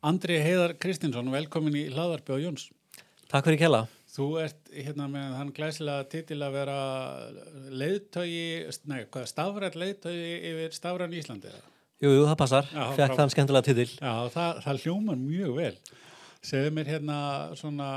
Andri 0.00 0.38
Heiðar 0.40 0.72
Kristinsson, 0.80 1.26
velkomin 1.28 1.74
í 1.76 1.88
hlaðarpi 1.92 2.32
á 2.32 2.40
Jóns. 2.40 2.70
Takk 3.28 3.44
fyrir 3.44 3.58
kella. 3.60 3.80
Þú 4.08 4.28
ert 4.40 4.70
hérna 4.72 5.08
með 5.12 5.34
hann 5.36 5.50
glæsilega 5.54 6.06
titil 6.08 6.38
að 6.40 6.54
vera 6.56 6.76
leiðtögi, 7.68 8.46
nei, 8.88 9.02
hvað, 9.12 9.26
stafrætt 9.28 9.76
leiðtögi 9.76 10.30
yfir 10.50 10.72
stafræn 10.74 11.12
Íslandi 11.20 11.52
eða? 11.52 11.60
Jú, 12.00 12.14
jú, 12.16 12.24
það 12.30 12.38
passar. 12.40 12.70
Fekk 12.96 13.18
þann 13.18 13.34
skemmtilega 13.34 13.68
titil. 13.68 13.86
Já, 13.92 14.14
það, 14.32 14.62
það 14.64 14.82
hljómar 14.86 15.20
mjög 15.20 15.52
vel. 15.60 15.74
Segðu 16.48 16.72
mér 16.78 16.92
hérna 16.94 17.20
svona 17.60 17.90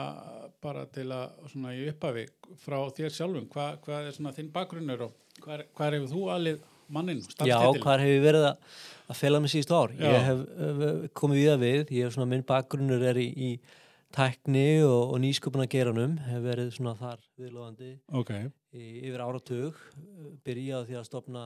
bara 0.64 0.84
til 0.92 1.08
að 1.16 1.50
svona 1.54 1.72
í 1.72 1.88
upphafi 1.88 2.28
frá 2.66 2.82
þér 3.00 3.16
sjálfum, 3.16 3.48
hvað, 3.56 3.80
hvað 3.88 4.10
er 4.10 4.18
svona 4.18 4.36
þinn 4.36 4.52
bakgrunnur 4.52 5.08
og 5.08 5.16
hvað, 5.40 5.64
hefur 5.96 6.12
þú 6.12 6.28
alið 6.36 6.62
manninn? 6.94 7.22
Já, 7.44 7.58
hvað 7.60 8.06
hefur 8.06 8.26
verið 8.28 8.48
að, 8.50 8.74
að 9.10 9.20
fela 9.20 9.42
mig 9.44 9.54
síðustu 9.54 9.78
ár? 9.78 9.96
Já. 9.98 10.10
Ég 10.10 10.28
hef 10.30 10.44
uh, 10.44 10.92
komið 11.20 11.42
við 11.42 11.54
að 11.54 11.66
við, 11.66 11.82
ég 11.98 12.08
hef 12.08 12.16
svona, 12.18 12.30
minn 12.34 12.46
bakgrunnur 12.48 13.04
er 13.12 13.20
í, 13.22 13.28
í 13.34 13.52
tækni 14.14 14.68
og, 14.86 15.14
og 15.16 15.22
nýsköpuna 15.24 15.68
geranum, 15.72 16.18
hef 16.30 16.42
verið 16.46 16.74
svona 16.76 16.96
þar 17.00 17.22
viðlóðandi 17.42 17.92
Ok, 18.20 18.34
í 18.78 18.90
yfir 19.10 19.24
áratug, 19.26 19.80
byrjaði 20.46 20.92
því 20.92 21.00
að 21.00 21.08
stopna 21.10 21.46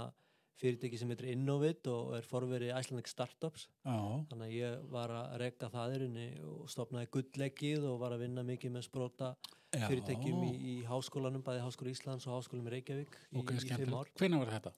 fyrirtæki 0.58 0.98
sem 0.98 1.12
heitir 1.14 1.30
Innovit 1.32 1.88
og 1.92 2.16
er 2.18 2.26
forverið 2.26 2.74
Icelandic 2.74 3.12
Startups 3.12 3.68
já, 3.86 3.98
þannig 4.32 4.48
að 4.48 4.56
ég 4.56 4.88
var 4.90 5.14
að 5.14 5.36
rekka 5.44 5.70
það 5.74 5.94
í 5.94 6.00
rauninni 6.02 6.28
og 6.50 6.72
stopnaði 6.74 7.12
gullleggið 7.14 7.86
og 7.92 8.00
var 8.02 8.16
að 8.16 8.24
vinna 8.26 8.46
mikið 8.48 8.74
með 8.74 8.88
sprota 8.88 9.32
Já. 9.76 9.86
fyrirtækjum 9.86 10.44
í, 10.48 10.52
í 10.58 10.76
háskólanum, 10.88 11.44
bæði 11.46 11.62
Háskóla 11.66 11.94
Íslands 11.94 12.26
og 12.26 12.38
Háskólanum 12.38 12.72
í 12.72 12.76
Reykjavík 12.78 13.18
í, 13.20 13.42
ok, 13.42 13.54
í 13.54 13.74
fimm 13.84 13.98
ár. 14.00 14.10
Hvenær 14.18 14.42
var 14.46 14.54
þetta? 14.56 14.74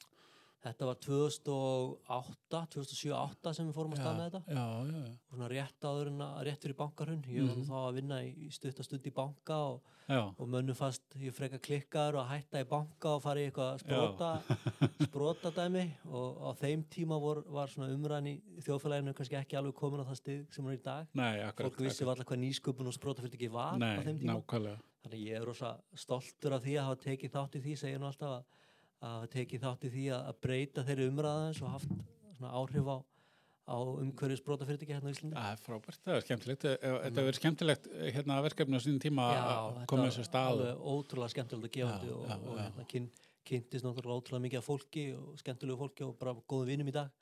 Þetta 0.59 0.87
var 0.89 0.97
2008, 0.99 2.59
2007-2008 2.73 3.53
sem 3.55 3.67
við 3.69 3.75
fórum 3.77 3.93
að 3.95 4.01
með 4.17 4.25
þetta 4.25 4.39
Já, 4.51 4.63
já, 4.89 4.97
já. 4.99 5.11
og 5.15 5.37
svona 5.37 5.47
rétt 5.53 5.85
áður 5.87 6.09
en 6.11 6.23
að 6.25 6.41
rétt 6.49 6.65
fyrir 6.65 6.77
bankarhund 6.81 7.29
ég 7.31 7.45
var 7.47 7.55
Mhm. 7.55 7.67
þá 7.69 7.77
að 7.79 7.93
vinna 7.99 8.17
í, 8.27 8.49
stuttastund 8.51 9.07
í 9.07 9.13
banka 9.15 9.55
og, 9.69 9.81
og 10.09 10.49
mönnum 10.51 10.75
fast 10.75 11.03
ég 11.15 11.31
freka 11.33 11.59
klikkar 11.63 12.17
og 12.19 12.27
hætta 12.27 12.59
í 12.59 12.67
banka 12.67 13.15
og 13.15 13.21
fara 13.23 13.39
í 13.39 13.47
eitthvað 13.47 13.79
sprota 13.85 14.31
sprota 15.07 15.51
dæmi 15.55 15.85
og 16.11 16.43
á 16.43 16.49
þeim 16.59 16.83
tíma 16.91 17.19
vor, 17.21 17.41
var 17.47 17.67
svona 17.71 17.93
umræðan 17.95 18.27
í 18.27 18.35
þjóðfélaginu 18.59 19.13
kannski 19.15 19.39
ekki 19.39 19.55
alveg 19.61 19.75
komin 19.79 20.03
á 20.03 20.09
það 20.11 20.19
stig 20.19 20.45
sem 20.51 20.65
hún 20.65 20.73
er 20.75 20.79
í 20.81 20.83
dag 20.83 21.07
nei, 21.13 21.39
akkurat. 21.39 21.71
fólk 21.71 21.85
vissi 21.87 22.03
alltaf 22.03 22.25
hvað 22.27 22.43
nýsköpun 22.43 22.87
og 22.91 22.93
sprota 22.99 23.21
fyrir 23.23 23.39
ekki 23.39 23.51
var 23.53 23.77
á 23.77 23.79
Nei, 23.79 23.97
þeim 24.03 24.19
tíma 24.19 24.35
nákvæmlega. 24.41 24.79
þannig 25.05 25.23
ég 25.23 25.39
er 25.39 25.45
rosa 25.47 25.77
stoltur 25.95 26.51
af 26.57 26.63
því 26.67 26.75
að 26.81 26.89
hafa 26.89 27.03
tekið 27.07 27.31
þátt 27.37 27.55
í 27.55 27.61
því 27.63 27.77
segja 27.79 27.99
nú 28.03 28.09
alltaf 28.11 28.41
að, 28.41 28.43
að 28.99 29.13
hafa 29.15 29.29
tekið 29.35 29.63
þátt 29.63 29.85
í 29.87 29.91
því 29.93 30.05
að, 30.15 30.25
að 30.31 30.39
breyta 30.45 30.83
þeirri 30.87 31.07
umræðans 31.11 31.61
og 31.63 31.71
haft 31.75 31.93
svona 32.39 32.51
áhrif 32.59 32.89
á, 32.91 32.97
á 33.69 33.77
umhverju 33.79 34.37
sprota 34.39 34.67
fyrir 34.67 34.81
ekki 34.83 34.95
hérna 34.97 35.11
á 35.11 35.13
Íslandi 35.13 35.37
Það 35.37 35.53
er 35.53 35.61
frábært, 35.63 36.01
það 36.05 36.17
er 36.19 36.25
skemmtilegt. 36.25 36.65
Eh, 36.65 36.77
Þetta 36.79 37.05
hefur 37.09 37.27
verið 37.29 37.39
skemmtilegt 37.39 37.87
eh, 37.93 38.09
hérna 38.17 38.39
verkefni 38.45 38.79
á 38.79 38.81
sínum 38.83 39.01
tíma 39.03 39.27
að 39.39 39.79
koma 39.91 40.07
þessu 40.09 40.25
stað. 40.27 40.51
alveg 40.55 40.83
ótrúlega 40.93 41.33
skemmtilegt 41.35 41.69
að 41.69 41.75
gefandi 41.77 42.09
Já, 42.11 42.15
og, 42.17 42.27
já, 42.27 42.35
og 42.39 42.57
já. 42.59 42.63
hérna, 42.65 42.87
kyn, 42.93 43.07
kynntist 43.49 43.85
náttúrulega 43.87 44.19
ótrúlega 44.23 44.45
mikið 44.47 44.61
af 44.63 44.67
fólki 44.71 45.05
og 45.15 45.39
skemmtilegu 45.43 45.79
fólki 45.83 46.05
og 46.07 46.15
bara 46.19 46.35
góðum 46.49 46.71
vinum 46.73 46.91
í 46.91 46.95
dag 46.97 47.15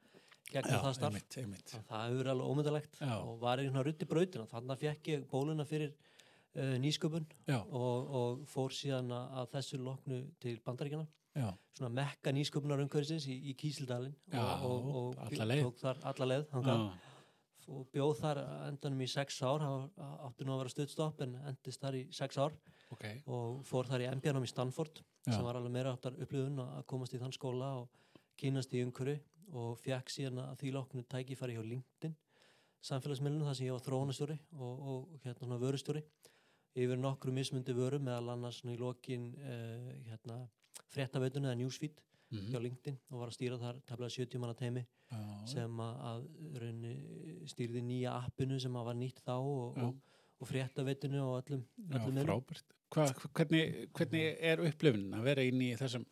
gegnum 0.48 0.80
það 0.80 0.94
starf 0.96 1.12
einmitt, 1.12 1.38
einmitt. 1.42 1.72
Að 1.76 1.86
það 1.90 2.04
hefur 2.08 2.20
verið 2.22 2.32
alveg 2.34 2.52
ómyndalegt 2.54 3.00
Já. 3.04 3.14
og 3.20 3.34
var 3.42 3.60
í 3.60 3.66
hérna 3.68 3.82
rutti 3.84 4.08
brautina 4.08 4.46
þannig 4.48 4.74
að 4.78 4.84
fekk 4.86 5.10
ég 5.12 5.26
bóluna 5.34 5.66
fyrir 5.68 5.92
uh, 5.92 6.76
nýsköpun 6.80 7.26
Já, 7.52 7.58
og, 7.68 8.14
og 8.22 8.46
fór 8.48 8.72
síðan 8.78 9.12
að, 9.12 9.26
að 9.42 9.50
þessu 9.58 9.82
loknu 9.84 10.22
til 10.40 10.56
bandaríkjana 10.64 11.04
já, 11.38 11.50
svona 11.78 11.92
mekka 12.00 12.34
nýsköpunar 12.36 12.82
umhverfisins 12.84 13.28
í, 13.32 13.38
í 13.52 13.54
Kísildalinn 13.60 14.16
og, 14.34 14.66
og, 14.72 14.90
og 15.02 15.22
alla 15.28 15.48
leið. 15.52 15.64
tók 15.68 15.84
þar 15.84 16.02
alla 16.12 16.30
leið 16.32 16.50
og 17.68 17.88
bjóð 17.92 18.14
þar 18.22 18.42
endanum 18.70 19.04
í 19.04 19.10
sex 19.12 19.42
ár 19.44 19.66
átti 19.68 20.48
nú 20.48 20.56
að 20.56 20.62
vera 20.64 20.72
stuttstopp 20.72 21.24
en 21.26 21.36
endist 21.50 21.82
þar 21.84 21.98
í 22.00 22.04
sex 22.16 22.40
ár. 22.40 22.54
Ok, 22.96 23.04
og 23.28 23.66
fór 23.68 23.90
þar 23.90 24.06
í 24.06 24.12
MBA-num 24.16 24.46
í 24.48 24.52
Stanford 24.52 25.02
Já. 25.02 25.34
sem 25.34 25.44
var 25.44 25.58
alveg 25.60 25.74
meira 25.76 25.92
áttar 25.92 26.16
upplifun 26.16 26.62
að 26.64 26.86
komast 26.88 27.18
í 27.18 27.20
þann 27.20 27.36
skóla 27.36 27.74
og 27.82 28.22
kynast 28.40 28.72
í 28.72 28.86
umhverju 28.86 29.18
og 29.60 29.76
fekk 29.82 30.14
síðan 30.14 30.40
að 30.46 30.62
því 30.62 30.72
loknu 30.78 31.04
tækifæri 31.12 31.58
hjá 31.58 31.66
LinkedIn 31.66 32.16
samfélagsmiðlunum 32.88 33.50
þar 33.50 33.58
sem 33.58 33.68
ég 33.68 33.76
var 33.76 33.84
þróunastjóri 33.86 34.38
og, 34.56 34.84
og 34.92 35.24
hérna 35.26 35.44
svona 35.44 35.60
vörustjóri. 35.62 36.04
Yfir 36.78 37.00
nokkru 37.02 37.34
mismundi 37.34 37.74
vöru 37.76 38.00
meðal 38.04 38.36
annars 38.36 38.62
svona 38.62 38.76
í 38.76 38.80
lokin 38.80 39.32
uh, 39.42 39.92
hérna 40.08 40.44
fréttaveitunni 40.94 41.50
eða 41.52 41.58
newsfeed 41.64 42.04
Mhm. 42.30 42.50
hjá 42.52 42.60
LinkedIn 42.60 42.98
og 43.12 43.20
var 43.22 43.30
að 43.30 43.36
stýra 43.38 43.58
þar 43.58 43.78
tefnilega 43.88 44.12
70 44.18 44.40
manna 44.44 44.54
teimi 44.60 44.82
já, 44.84 45.20
sem 45.48 45.78
að, 45.80 46.26
raunni, 46.60 46.92
stýrði 47.48 47.82
nýja 47.88 48.18
appinu 48.26 48.60
sem 48.60 48.74
að 48.76 48.86
var 48.90 48.96
nýtt 49.00 49.22
þá 49.24 49.32
og, 49.40 49.78
Já. 49.78 49.84
og, 49.86 49.96
og 50.42 50.48
fréttaveitinu 50.50 51.22
og 51.24 51.38
öllum, 51.46 51.64
já, 51.88 51.96
öllum 52.02 52.14
miðlum. 52.18 52.28
frábært. 52.28 52.76
Hva, 52.92 53.06
hvernig, 53.34 53.90
hvernig 53.96 54.38
er 54.42 54.58
upplifun 54.60 55.14
að 55.16 55.24
vera 55.24 55.42
inn 55.48 55.62
í 55.62 55.72
þessum, 55.80 56.04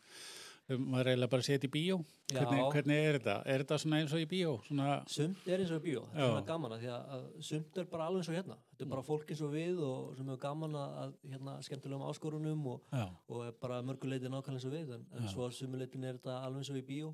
maður 0.70 1.10
eiginlega 1.12 1.30
bara 1.30 1.46
setja 1.46 1.68
í 1.68 1.72
bíó? 1.74 1.98
Hvernig, 2.32 2.62
hvernig 2.74 3.00
er 3.06 3.18
þetta? 3.20 3.34
Er 3.54 3.62
þetta 3.62 3.78
svona 3.84 3.98
eins 4.02 4.14
og 4.18 4.22
í 4.24 4.28
bíó? 4.30 4.54
Svona, 4.66 4.88
Sumt 5.14 5.46
er 5.46 5.62
eins 5.62 5.74
og 5.76 5.84
í 5.84 5.84
bíó, 5.86 6.02
þetta 6.10 6.24
er 6.24 6.32
svona 6.32 6.48
gaman 6.48 6.74
að 6.74 6.82
því 6.82 6.90
að, 6.96 7.04
að 7.16 7.28
sumt 7.50 7.78
er 7.78 7.90
bara 7.92 8.08
alveg 8.10 8.24
eins 8.24 8.32
og 8.32 8.38
hérna. 8.40 8.58
Þetta 8.72 8.86
er 8.88 8.92
bara 8.96 9.06
fólk 9.06 9.30
eins 9.36 9.44
og 9.46 9.54
við 9.54 9.82
og 9.86 10.16
sem 10.18 10.32
hefur 10.32 10.42
gaman 10.42 10.78
að 10.82 10.96
að, 11.04 11.14
hérna 11.36 11.56
skemmtilegum 11.70 12.06
áskorunum 12.10 12.66
og, 12.74 12.96
og 13.30 13.44
er 13.46 13.54
bara 13.62 13.82
mörguleiti 13.86 14.32
nákvæmlega 14.32 14.58
eins 14.58 14.66
og 14.66 14.74
við. 14.74 14.94
En, 14.98 15.06
en 15.20 15.30
svo 15.32 15.46
að 15.46 15.54
sumuleitin 15.60 16.08
er 16.10 16.18
þetta 16.18 16.40
alveg 16.48 16.64
eins 16.66 16.74
og 16.74 16.82
í 16.82 16.86
bíó 16.90 17.12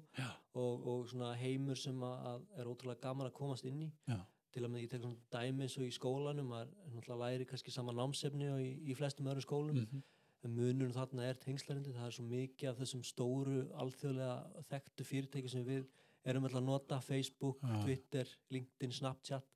og, 0.55 0.87
og 0.87 1.09
svona 1.11 1.33
heimur 1.41 1.77
sem 1.79 1.99
að, 2.07 2.29
að 2.31 2.47
er 2.63 2.71
ótrúlega 2.71 3.03
gaman 3.03 3.27
að 3.27 3.35
komast 3.41 3.67
inn 3.67 3.83
í. 3.83 3.91
Já, 4.07 4.21
til 4.51 4.65
að 4.65 4.71
með 4.73 4.81
ég 4.83 4.89
tek 4.91 5.03
svona 5.03 5.29
dæmi 5.31 5.63
eins 5.67 5.77
og 5.79 5.85
í 5.87 5.91
skólanum 5.95 6.49
að 6.55 6.71
náttúrulega 6.91 7.19
læri 7.21 7.45
kannski 7.51 7.71
sama 7.71 7.93
námsefni 7.95 8.49
og 8.51 8.63
í, 8.63 8.71
í 8.91 8.95
flestum 8.99 9.29
öðrum 9.31 9.45
skólum. 9.45 9.77
Mhm, 9.83 10.01
en 10.45 10.53
munun 10.57 10.93
þarna 10.95 11.27
er 11.29 11.39
tengslarindi 11.41 11.93
það 11.93 12.07
er 12.07 12.15
svo 12.15 12.25
mikið 12.25 12.69
af 12.71 12.79
þessum 12.81 13.03
stóru 13.05 13.63
alþjóðlega 13.83 14.63
þekktu 14.71 15.05
fyrirtæki 15.05 15.51
sem 15.51 15.65
við 15.67 15.85
erum 16.27 16.45
alltaf 16.45 16.61
að 16.61 16.67
nota 16.67 16.99
Facebook, 17.01 17.61
Já. 17.61 17.79
Twitter, 17.85 18.35
LinkedIn, 18.53 18.93
Snapchat. 18.93 19.47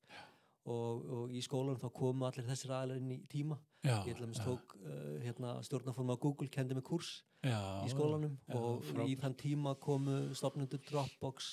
Og, 0.66 1.02
og 1.14 1.34
í 1.38 1.44
skólanum 1.46 1.78
þá 1.78 1.92
komu 1.94 2.26
allir 2.26 2.48
þessir 2.48 2.72
aðlar 2.74 2.98
inn 2.98 3.12
í 3.14 3.20
tíma. 3.30 3.60
Já, 3.86 4.00
ég 4.08 4.16
ætla 4.16 4.26
að 4.26 4.40
já, 4.40 4.46
tók 4.48 4.72
uh, 4.80 5.12
hérna, 5.22 5.52
stjórnaforma 5.68 6.16
Google 6.18 6.50
kendi 6.50 6.74
mig 6.74 6.86
kurs 6.88 7.20
já, 7.46 7.60
í 7.86 7.92
skólanum. 7.92 8.34
já, 8.50 8.56
og 8.58 8.80
í 8.82 8.88
frábært. 8.88 9.20
þann 9.22 9.36
tíma 9.44 9.76
komu 9.78 10.16
stopnandi 10.34 10.80
Dropbox 10.88 11.52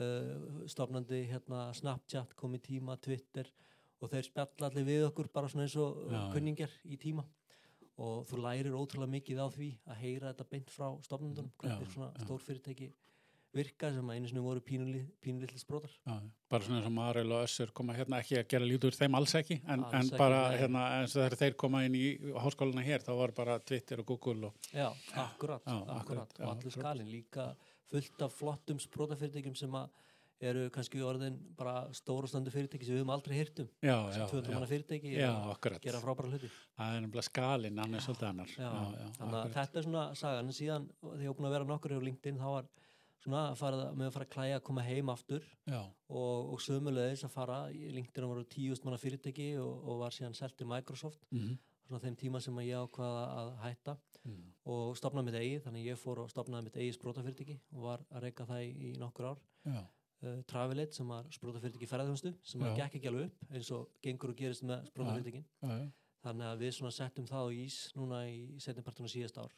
uh, 0.00 0.62
stopnandi 0.64 1.26
hérna, 1.28 1.66
Snapchat 1.76 2.32
kom 2.40 2.56
í 2.56 2.62
tíma, 2.64 2.96
Twitter. 3.04 3.52
Og 4.00 4.14
þeir 4.14 4.30
spjalla 4.30 4.70
allir 4.70 4.88
við 4.88 5.04
okkur 5.10 5.28
bara 5.34 5.52
svona 5.52 5.66
eins 5.66 5.76
og 5.76 6.06
kunningjar 6.32 6.72
í 6.88 6.96
tíma 7.02 7.26
og 7.98 8.24
þú 8.30 8.38
lærir 8.44 8.76
ótrúlega 8.78 9.10
mikið 9.16 9.42
á 9.42 9.46
því 9.50 9.68
að 9.90 10.00
heyra 10.04 10.30
þetta 10.32 10.48
beint 10.52 10.70
frá 10.70 10.88
stopnandunum 11.02 11.50
Já, 11.50 11.60
hvernig 11.64 11.92
svona 11.92 12.10
já. 12.14 12.24
stór 12.24 12.42
fyrirtæki 12.46 12.88
virka 13.58 13.88
sem 13.90 14.10
að 14.12 14.18
einu 14.18 14.28
sinni 14.28 14.42
voru 14.44 14.60
pínulitli 14.60 15.58
sprótar 15.58 15.90
Já, 16.06 16.18
bara 16.52 16.64
svona 16.66 16.78
eins 16.82 16.88
og 16.90 16.94
Marel 16.98 17.32
og 17.32 17.46
Össur 17.46 17.72
koma 17.74 17.96
hérna 17.96 18.20
ekki 18.22 18.36
að 18.38 18.48
gera 18.52 18.68
lítið 18.68 18.90
úr 18.90 18.98
þeim 18.98 19.16
alls 19.18 19.34
ekki 19.40 19.56
en, 19.64 19.84
Alls 19.86 19.94
en 19.96 20.04
ekki, 20.10 20.18
bara 20.20 20.42
nei. 20.50 20.58
hérna 20.62 20.82
eins 20.98 21.16
og 21.16 21.22
þegar 21.24 21.38
þeir 21.42 21.56
koma 21.64 21.80
inn 21.88 21.96
í 21.98 22.04
háskóluna 22.44 22.84
hér 22.86 23.06
þá 23.06 23.10
var 23.22 23.32
bara 23.40 23.56
Twitter 23.58 24.04
og 24.04 24.10
Google 24.12 24.50
og 24.52 24.68
Já, 24.74 24.90
akkurat, 25.24 25.64
Já, 25.64 25.78
akkurat, 25.80 25.96
akkurat, 25.96 26.36
og 26.38 26.44
allur 26.44 26.58
akkurat. 26.60 26.76
skalinn 26.76 27.10
líka 27.10 27.48
fullt 27.88 28.22
af 28.28 28.36
flottum 28.36 28.78
sprótafyrirtækjum 28.84 29.56
sem 29.56 29.74
að 29.80 29.88
eru 30.46 30.68
kannski 30.70 31.00
orðin 31.02 31.36
bara 31.58 31.88
stórastandi 31.96 32.52
fyrirtæki 32.54 32.86
sem 32.86 32.94
við 32.94 33.02
höfum 33.02 33.12
aldrei 33.14 33.38
hýrt 33.38 33.62
um. 33.64 33.70
Já, 33.82 33.96
sem 34.12 34.22
já, 34.22 34.26
200 34.30 34.54
manna 34.54 34.66
já, 34.66 34.70
fyrirtæki 34.72 35.14
já, 35.14 35.30
gera 35.82 36.02
frábæra 36.02 36.30
hluti. 36.30 36.50
Það 36.78 36.96
er 36.96 37.00
nefnilega 37.04 37.26
skalinn, 37.26 37.80
hann 37.82 37.94
er 37.98 38.04
svolítið 38.04 38.28
annar. 38.28 38.52
Já, 38.54 38.68
þannig 39.18 39.38
að 39.40 39.56
þetta 39.56 39.80
er 39.80 39.88
svona 39.88 40.04
sagan. 40.20 40.50
En 40.52 40.58
síðan 40.58 40.86
þegar 41.02 41.24
ég 41.24 41.32
var 41.32 41.38
búin 41.40 41.48
að 41.50 41.56
vera 41.56 41.68
nokkur 41.72 41.94
hjá 41.96 42.04
LinkedIn 42.06 42.38
þá 42.38 42.48
var 42.54 42.70
svona 43.24 43.44
að, 43.50 43.78
með 43.98 44.06
að 44.06 44.14
fara 44.14 44.28
að 44.28 44.34
klæja 44.36 44.58
að 44.60 44.66
koma 44.70 44.86
heim 44.86 45.12
aftur. 45.14 45.48
Já, 45.66 45.80
og, 46.08 46.52
og 46.54 46.62
sömulegis 46.62 47.26
að 47.26 47.34
fara 47.34 47.58
í 47.74 47.90
LinkedIn 47.98 48.30
voru 48.30 48.46
10.000 48.46 48.86
manna 48.86 49.02
fyrirtæki 49.02 49.50
og, 49.58 49.74
og 49.90 50.04
var 50.04 50.14
síðan 50.14 50.38
selt 50.38 50.56
til 50.58 50.70
Microsoft. 50.70 51.26
Mhm, 51.34 51.58
svona 51.88 52.04
þeim 52.04 52.16
tíma 52.20 52.40
sem 52.44 52.62
ég 52.62 52.78
ákvaða 52.86 53.26
að 53.42 53.54
hætta. 53.64 53.98
Mhm, 54.22 54.48
og 54.70 54.96
stopnaði 54.98 55.30
mitt 55.30 55.40
eigið 55.40 55.62
þannig 55.66 55.86
ég 55.88 55.98
fór 55.98 56.22
og 56.22 56.30
stopnaði 56.30 56.68
mitt 56.68 56.76
eigið 56.78 56.98
það 60.18 60.34
uh, 60.34 60.42
Travelate 60.50 60.98
sem 60.98 61.08
var 61.08 61.30
sprótafyrirtæki 61.34 61.88
ferðarþjónustu 61.90 62.34
sem 62.42 62.62
að 62.64 62.72
Já. 62.72 62.76
gekk 62.82 62.98
ekki 62.98 63.10
alveg 63.10 63.30
upp 63.30 63.54
eins 63.54 63.70
og 63.76 63.88
gengur 64.04 64.34
og 64.34 64.38
gerist 64.38 64.66
með 64.66 64.90
já, 65.62 65.74
þannig 66.24 66.50
að 66.50 66.62
við 66.64 66.76
svona 66.76 66.94
settum 66.98 67.26
það 67.28 67.46
á 67.46 67.48
ís 67.54 67.78
núna 67.96 68.22
í 68.28 68.38
setjumpartuna 68.62 69.10
síðast 69.12 69.38
ár. 69.38 69.54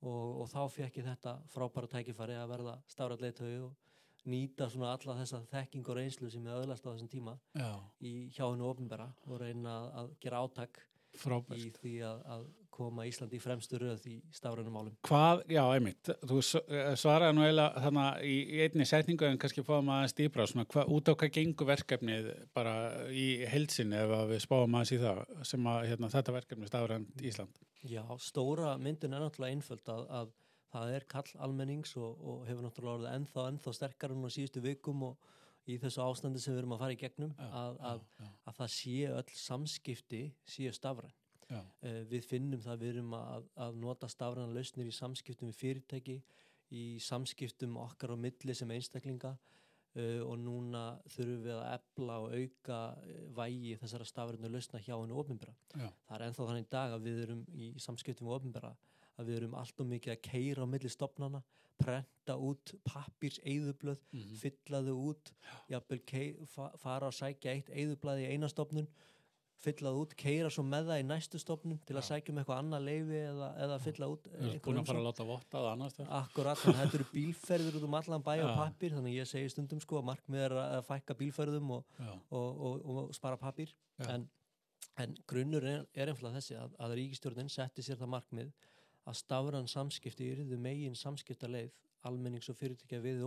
Og, 0.00 0.40
og 0.40 0.46
þá 0.48 0.60
fekk 0.72 1.00
ég 1.02 1.08
þetta 1.10 1.36
frábæra 1.52 1.90
tækifæri 1.92 2.38
að 2.40 2.52
verða 2.54 2.76
stárað 2.88 3.24
leiðtögu 3.26 3.64
og 3.66 4.30
nýta 4.30 4.68
svona 4.70 4.94
alla 4.94 5.16
þessa 5.18 5.42
þekking 5.50 5.90
og 5.90 5.98
reynslu 5.98 6.30
sem 6.32 6.46
ég 6.46 6.62
öðlast 6.62 6.86
á 6.86 6.92
þessum 6.92 7.10
tíma 7.10 7.34
já, 7.56 7.70
í 8.04 8.12
hjá 8.32 8.46
hennu 8.46 8.68
ofinbera 8.68 9.10
og 9.26 9.40
reyna 9.42 9.76
að 10.02 10.14
gera 10.22 10.42
átak 10.44 10.80
frábært. 11.20 11.60
í 11.60 11.70
því 11.80 11.94
að, 12.06 12.24
að 12.36 12.48
koma 12.80 13.06
Íslandi 13.08 13.38
í 13.38 13.42
fremstu 13.42 13.78
röð 13.80 14.08
í 14.10 14.16
stafrænum 14.34 14.74
málum. 14.74 14.96
Hvað, 15.06 15.44
já, 15.52 15.62
einmitt, 15.76 16.12
þú 16.26 16.40
eh, 16.40 16.90
svaraði 17.00 17.36
nú 17.36 17.46
eiginlega 17.46 17.84
þarna 17.86 18.06
í, 18.26 18.34
í 18.56 18.60
einni 18.66 18.88
setningu 18.88 19.28
en 19.28 19.40
kannski 19.40 19.64
fáum 19.66 19.92
aðeins 19.94 20.16
dýbra, 20.18 20.48
svona 20.50 20.66
hva, 20.72 20.86
út 20.90 21.10
á 21.10 21.14
hvað 21.14 21.34
gengur 21.38 21.70
verkefnið 21.70 22.30
bara 22.56 22.76
í 23.12 23.26
heilsin 23.52 23.96
ef 23.96 24.14
að 24.18 24.34
við 24.34 24.44
spáum 24.46 24.78
aðeins 24.78 24.94
í 24.96 25.00
það 25.04 25.24
sem 25.52 25.72
að 25.72 25.80
hérna, 25.92 26.12
þetta 26.16 26.36
verkefni 26.40 26.70
stafrænt 26.70 27.26
Ísland. 27.30 27.64
Já, 27.88 28.04
stóra 28.20 28.76
myndin 28.80 29.16
er 29.16 29.24
náttúrulega 29.24 29.56
einföld 29.56 29.92
að, 29.92 30.06
að 30.20 30.32
það 30.70 30.94
er 30.96 31.06
kall 31.10 31.30
almennings 31.46 31.94
og, 31.98 32.18
og 32.20 32.42
hefur 32.48 32.66
náttúrulega 32.66 32.98
orðið 32.98 33.14
ennþá, 33.18 33.46
ennþá 33.52 33.76
sterkar 33.76 34.14
núna 34.14 34.32
síðustu 34.32 34.62
vikum 34.64 35.06
og 35.08 35.30
í 35.70 35.78
þessu 35.80 36.02
ástandi 36.04 36.42
sem 36.42 36.54
við 36.54 36.62
erum 36.62 36.76
að 36.76 36.84
fara 36.84 36.96
í 36.96 37.00
gegnum 37.00 37.32
að, 37.46 37.80
að, 37.90 38.04
að 38.48 38.60
það 38.60 38.72
sé 38.74 38.96
öll 39.10 39.34
samskipti 39.42 40.22
séu 40.48 40.72
stafræn. 40.74 41.14
Uh, 41.50 42.02
við 42.10 42.26
finnum 42.28 42.62
það 42.62 42.82
við 42.84 42.92
erum 42.94 43.14
að, 43.18 43.46
að 43.66 43.78
nota 43.82 44.10
stafræna 44.10 44.54
lausnir 44.54 44.90
í 44.90 44.94
samskiptum 44.94 45.50
við 45.50 45.60
fyrirtæki, 45.60 46.18
í 46.70 46.84
samskiptum 47.02 47.78
okkar 47.82 48.14
á 48.14 48.16
milli 48.22 48.54
sem 48.54 48.70
einstaklinga 48.70 49.32
uh, 49.34 50.20
og 50.26 50.36
núna 50.38 50.84
þurfum 51.10 51.42
við 51.46 51.56
að 51.56 51.72
ebla 51.74 52.18
og 52.22 52.36
auka 52.36 52.78
uh, 52.94 53.24
vægi 53.40 53.74
þessara 53.82 54.06
stafræna 54.12 54.52
lausna 54.52 54.82
hjá 54.84 54.94
henni 54.94 55.18
ofinbera. 55.18 55.56
já, 55.74 55.88
Það 56.06 56.16
er 56.18 56.26
ennþá 56.28 56.48
þannig 56.52 56.70
dag 56.76 56.94
að 56.94 57.08
við 57.08 57.22
erum 57.26 57.44
í 57.50 57.72
samskiptum 57.82 58.30
við 58.30 58.38
ofinbera 58.38 58.74
að 59.20 59.30
við 59.30 59.40
erum 59.40 59.56
allt 59.60 59.82
og 59.82 59.90
mikið 59.90 60.14
að 60.14 60.22
keira 60.24 60.64
á 60.64 60.72
milli 60.72 60.90
stopnana, 60.92 61.42
prenta 61.80 62.36
út 62.36 62.74
pappirs 62.84 63.40
eyðublöð, 63.48 64.00
mhm, 64.12 64.34
fylla 64.40 64.82
þau 64.84 64.96
út, 65.10 65.32
jafnvel 65.68 66.00
fara 66.78 67.08
að 67.08 67.16
sækja 67.18 67.54
eitt 67.56 67.72
eyðublað 67.72 68.22
í 68.22 68.28
eina 68.32 68.48
stopnun, 68.52 68.88
fylla 69.60 69.90
það 69.90 69.98
út, 70.00 70.14
keira 70.18 70.50
svo 70.52 70.62
með 70.64 70.86
það 70.90 71.02
í 71.02 71.04
næstu 71.08 71.38
stopnun 71.40 71.80
til 71.88 71.96
að 71.98 72.06
sækja 72.06 72.32
um 72.32 72.40
eitthvað 72.40 72.60
annað 72.62 72.86
leifi 72.86 73.18
eða, 73.20 73.48
eða 73.66 73.78
fylla 73.84 74.08
út 74.14 74.28
ert 74.30 74.40
einhver 74.40 74.62
búin 74.64 74.80
að 74.80 74.88
fara 74.88 75.00
umsókn. 75.00 75.00
að 75.00 75.08
láta 75.08 75.26
votta 75.28 75.56
það 75.58 75.68
annars. 75.70 75.98
Akkurat, 76.20 76.60
þannig 76.62 76.78
að 76.78 76.84
þetta 76.84 76.98
eru 77.00 77.08
bílferður 77.16 77.78
út 77.78 77.86
um 77.88 77.96
allan 78.00 78.24
bæ 78.26 78.32
og 78.38 78.52
pappir, 78.56 78.94
þannig 78.96 79.16
ég 79.18 79.28
segi 79.28 79.52
stundum 79.52 79.82
sko 79.84 80.00
að 80.00 80.06
markmið 80.10 80.44
er 80.46 80.56
að 80.62 80.84
fækka 80.88 81.16
bílferðum 81.20 81.74
og, 81.76 81.98
og, 82.08 82.64
og, 82.70 82.88
og 82.94 83.14
spara 83.16 83.40
pappir 83.40 83.74
en, 84.08 84.26
en 85.04 85.16
grunnur 85.28 85.66
er, 85.68 85.84
er 85.92 86.12
einfallega 86.12 86.40
þessi 86.40 86.56
að, 86.60 86.76
að 86.80 86.96
ríkistjórnin 87.00 87.52
setti 87.52 87.84
sér 87.84 88.00
það 88.00 88.14
markmið 88.16 88.54
að 89.10 89.18
stafran 89.20 89.68
samskipti 89.68 90.30
yrðu 90.34 90.56
megin 90.60 90.96
samskiptaleið 90.96 91.72
almennings 92.08 92.48
og 92.48 92.56
fyrirtækja 92.56 93.02
við 93.04 93.20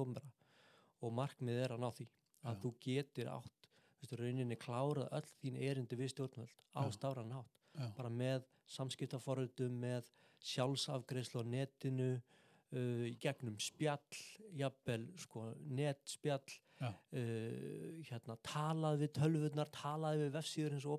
veistu, 4.04 4.20
rauninni 4.20 4.58
klárað 4.60 5.10
öll 5.20 5.30
þín 5.42 5.58
erindi 5.70 5.98
við 6.00 6.12
stjórnvöld 6.14 6.54
á 6.76 6.82
Já. 6.84 6.92
stafran 7.00 7.32
hátt. 7.34 7.56
Bara 7.98 8.10
með 8.14 8.44
samskiptaforritum 8.70 9.80
með 9.82 10.12
sjálfsafgreislu 10.44 11.42
á 11.42 11.46
netinu 11.48 12.12
uh, 12.20 13.06
í 13.10 13.16
gegnum 13.24 13.56
spjall 13.64 14.20
jafnvel 14.60 15.08
sko 15.24 15.48
netspjall 15.74 16.44
uh, 16.84 18.04
hérna 18.10 18.36
talað 18.46 19.00
við 19.06 19.14
tölvurnar 19.18 19.70
talað 19.74 20.20
við 20.24 20.34
vefsíður 20.36 20.76
eins 20.78 20.86
og 20.86 20.98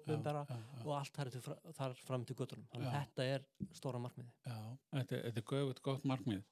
já, 0.48 0.56
og 0.84 0.92
allt 0.96 1.14
þar, 1.18 1.30
til, 1.34 1.42
fra- 1.44 1.74
þar 1.78 1.94
fram 2.08 2.24
til 2.24 2.36
göttunum 2.40 2.66
þannig 2.72 2.88
að 2.88 2.96
þetta 3.02 3.26
er 3.34 3.46
stóra 3.78 4.00
markmiði 4.02 4.32
já, 4.48 4.58
þetta, 4.96 5.20
þetta 5.28 5.42
er 5.44 5.48
göfut 5.52 5.82
gott 5.90 6.04
markmið. 6.08 6.42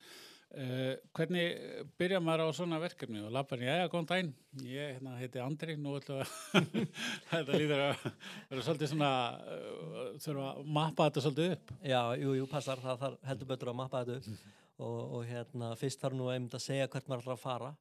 Uh, 0.53 0.99
hvernig 1.17 1.55
byrja 1.97 2.19
maður 2.21 2.51
á 2.53 2.57
svona 2.59 2.77
verkefni? 2.83 3.23
Og 3.25 3.33
lappar, 3.33 3.63
já, 3.65 3.87
góðan 3.89 4.09
daginn, 4.11 4.33
ég 4.69 4.99
hérna, 4.99 5.15
heiti 5.17 5.41
Andri, 5.41 5.79
nú 5.81 5.95
ætlum 5.97 6.19
við 6.21 6.27
að, 6.59 6.91
þetta 7.31 7.61
líður 7.63 7.85
að 7.87 8.03
vera 8.51 8.65
svolítið 8.67 8.91
svona, 8.91 9.13
uh, 9.55 10.03
þurfa 10.21 10.51
að 10.51 10.69
mappa 10.77 11.07
þetta 11.09 11.25
svolítið 11.25 11.55
upp. 11.55 11.73
Já, 11.89 12.01
jú, 12.21 12.35
jú, 12.37 12.51
passar, 12.51 12.85
það 12.85 13.01
þarf 13.07 13.25
heldur 13.31 13.51
betur 13.55 13.73
að 13.73 13.79
mappa 13.81 14.05
þetta 14.05 14.19
upp. 14.21 14.45
Og, 14.83 15.01
og 15.01 15.25
hérna, 15.31 15.73
fyrst 15.81 16.05
þarf 16.05 16.21
nú 16.21 16.29
einmitt 16.35 16.59
að 16.59 16.67
segja 16.67 16.91
hvert 16.93 17.09
maður 17.09 17.25
ætlar 17.25 17.39
að 17.39 17.45
fara. 17.47 17.73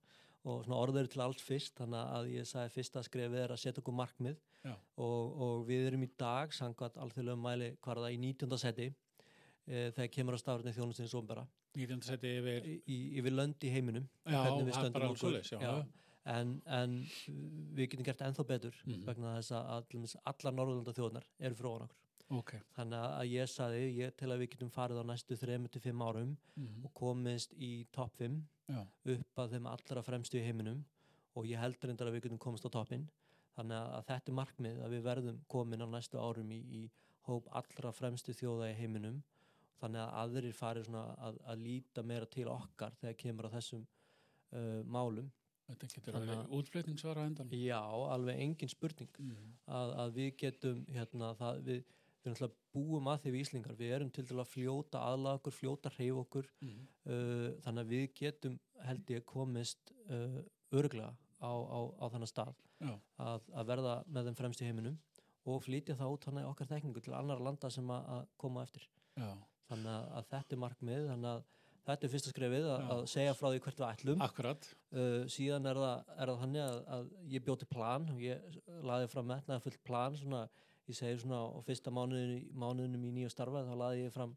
Og 0.47 0.63
svona 0.63 0.81
orður 0.81 1.11
til 1.11 1.25
allt 1.27 1.43
fyrst, 1.43 1.75
þannig 1.77 2.15
að 2.15 2.33
ég 2.37 2.47
sagði 2.49 2.75
fyrsta 2.77 3.03
skrefið 3.05 3.43
er 3.43 3.51
að 3.53 3.63
setja 3.65 3.83
okkur 3.83 3.99
markmið. 3.99 4.39
Og, 4.95 5.37
og 5.43 5.67
við 5.67 5.89
erum 5.91 6.07
í 6.07 6.13
dag, 6.15 6.55
samkvæmt 6.55 7.03
alþjóðlega 7.03 7.41
mæli 7.41 7.73
hvar 7.83 7.99
það 7.99 8.15
í 8.15 8.21
19. 8.31 8.61
seti 8.61 8.93
þegar 9.71 10.11
kemur 10.17 10.35
að 10.37 10.43
stafrætni 10.43 10.73
þjónustins 10.75 11.15
ómbera 11.17 11.45
19. 11.77 12.03
seti 12.03 12.31
yfir, 12.41 12.69
yfir 13.21 13.35
lönd 13.35 13.63
í 13.63 13.71
heiminum 13.71 14.07
já, 14.25 14.39
alls 14.43 15.23
já, 15.51 15.59
Já. 15.61 15.73
en, 16.35 16.61
en 16.67 16.95
við 17.77 17.87
getum 17.93 18.07
gert 18.09 18.23
ennþá 18.27 18.45
betur 18.49 18.75
Mhm. 18.85 19.05
vegna 19.07 19.35
þess 19.39 19.51
að 19.57 19.87
til 19.89 20.03
allar 20.25 20.53
Norðurlanda 20.57 20.95
þjóðnar 20.97 21.27
eru 21.39 21.55
frá 21.55 21.69
okkur 21.71 21.95
ok, 22.31 22.51
þannig 22.77 23.05
að 23.19 23.29
ég 23.31 23.49
saði, 23.51 23.81
ég 23.97 24.15
tel 24.15 24.31
að 24.31 24.39
við 24.43 24.51
getum 24.53 24.69
farið 24.71 25.01
á 25.03 25.05
næstu 25.07 25.35
3-5 25.35 26.03
árum 26.07 26.37
mhm, 26.55 26.85
og 26.85 26.93
komist 26.93 27.53
í 27.57 27.85
topp 27.91 28.13
5 28.19 28.37
já, 28.71 28.85
upp 29.15 29.41
að 29.43 29.55
þeim 29.55 29.67
allra 29.71 30.03
fremstu 30.03 30.37
í 30.39 30.45
heiminum 30.45 30.83
og 31.35 31.45
ég 31.47 31.59
heldur 31.59 31.89
reyndar 31.91 32.07
að 32.07 32.17
við 32.19 32.23
getum 32.27 32.39
komist 32.39 32.65
á 32.67 32.71
toppin 32.71 33.07
þannig 33.55 33.75
að, 33.77 33.89
að 33.97 34.05
þetta 34.11 34.31
er 34.31 34.37
markmið 34.39 34.79
að 34.85 34.95
við 34.95 35.03
verðum 35.07 35.41
komin 35.51 35.83
á 35.83 35.87
næstu 35.91 36.19
árum 36.19 36.51
í, 36.51 36.59
í 36.59 36.81
hóp 37.27 37.47
allra 37.51 37.91
fremstu 37.91 38.33
þjóða 38.35 38.71
í 38.71 38.77
heiminum 38.79 39.21
þannig 39.79 40.01
að 40.03 40.17
aðrir 40.23 40.53
svona 40.87 41.03
að, 41.27 41.37
að 41.53 41.61
líta 41.65 42.03
meira 42.03 42.25
til 42.25 42.47
okkar 42.51 42.93
þegar 43.01 43.15
kemur 43.23 43.47
á 43.49 43.55
þessum 43.55 43.85
uh, 43.85 44.83
málum. 44.85 45.31
Þetta 45.71 45.87
getur 45.93 46.13
Þannig 46.17 46.35
að- 46.35 46.53
útflutningsvara 46.59 47.25
endan. 47.29 47.49
já, 47.55 47.79
alveg 48.11 48.39
engin 48.43 48.69
spurning 48.69 49.09
Mhm, 49.19 49.51
að, 49.67 49.93
að 50.03 50.13
við 50.17 50.31
getum 50.41 50.85
hérna, 50.91 51.29
það, 51.39 51.61
við, 51.69 51.83
við 52.25 52.41
búum 52.75 53.07
að 53.07 53.21
því 53.23 53.31
við 53.31 53.41
Íslingar, 53.45 53.75
við 53.79 53.93
erum 53.95 54.09
til 54.11 54.25
dæla 54.27 54.43
að 54.43 54.51
fljóta 54.51 54.99
aðlaga 55.07 55.39
okkur, 55.39 55.55
fljóta 55.55 55.89
hreyf 55.95 56.19
okkur. 56.25 56.49
Mhm, 56.61 56.87
uh, 57.05 57.47
þannig 57.63 57.85
að 57.85 57.93
við 57.95 58.05
getum 58.19 58.59
held 58.83 59.09
ég 59.15 59.25
komist 59.25 59.93
uh, 60.09 60.41
örglega 60.75 61.15
á, 61.41 61.51
á, 61.51 61.79
á 61.97 62.05
þannig 62.11 62.29
stað 62.29 62.53
að, 63.21 63.41
að 63.53 63.65
verða 63.69 63.95
með 64.07 64.27
þeim 64.27 64.35
fremst 64.41 64.61
í 64.61 64.65
heiminum 64.67 64.95
og 65.45 65.63
flytja 65.65 65.95
það 65.97 66.11
út 66.15 66.25
þannig 66.27 66.45
okkar 66.51 66.67
þekkingu 66.69 67.01
til 67.01 67.13
annar 67.17 67.39
landa 67.41 67.69
sem 67.73 67.87
að 67.89 68.27
koma 68.37 68.63
eftir. 68.65 68.83
Já, 69.17 69.31
þannig 69.71 69.91
að, 69.95 70.05
að 70.19 70.29
þetta 70.35 70.55
er 70.55 70.63
markmið 70.65 71.09
þannig 71.09 71.31
að 71.31 71.49
þetta 71.87 72.07
er 72.07 72.11
fyrsta 72.13 72.31
skrefið 72.31 72.67
að, 72.69 72.83
að 72.93 73.03
segja 73.09 73.37
frá 73.37 73.47
því 73.49 73.61
hvert 73.65 73.79
við 73.81 73.87
ætlum. 73.87 74.23
Akkurat, 74.25 74.67
uh, 74.93 75.21
síðan 75.31 75.69
er 75.71 75.79
það, 75.81 76.11
er 76.15 76.31
það 76.31 76.41
þannig 76.43 76.65
að, 76.65 76.81
að 76.97 77.07
ég 77.33 77.45
bjóti 77.47 77.69
plan 77.69 78.09
ég 78.21 78.59
laði 78.85 79.09
fram 79.11 79.29
metnaði 79.31 79.65
fullt 79.65 79.81
plan 79.87 80.17
svona, 80.19 80.43
ég 80.89 80.97
segi 80.97 81.23
svona 81.23 81.41
á 81.41 81.59
fyrsta 81.65 81.93
mánuðin, 81.93 82.45
mánuðinum 82.53 83.07
í 83.09 83.13
nýju 83.17 83.33
starfa 83.33 83.65
þá 83.67 83.73
laði 83.81 84.05
ég 84.05 84.15
fram 84.15 84.35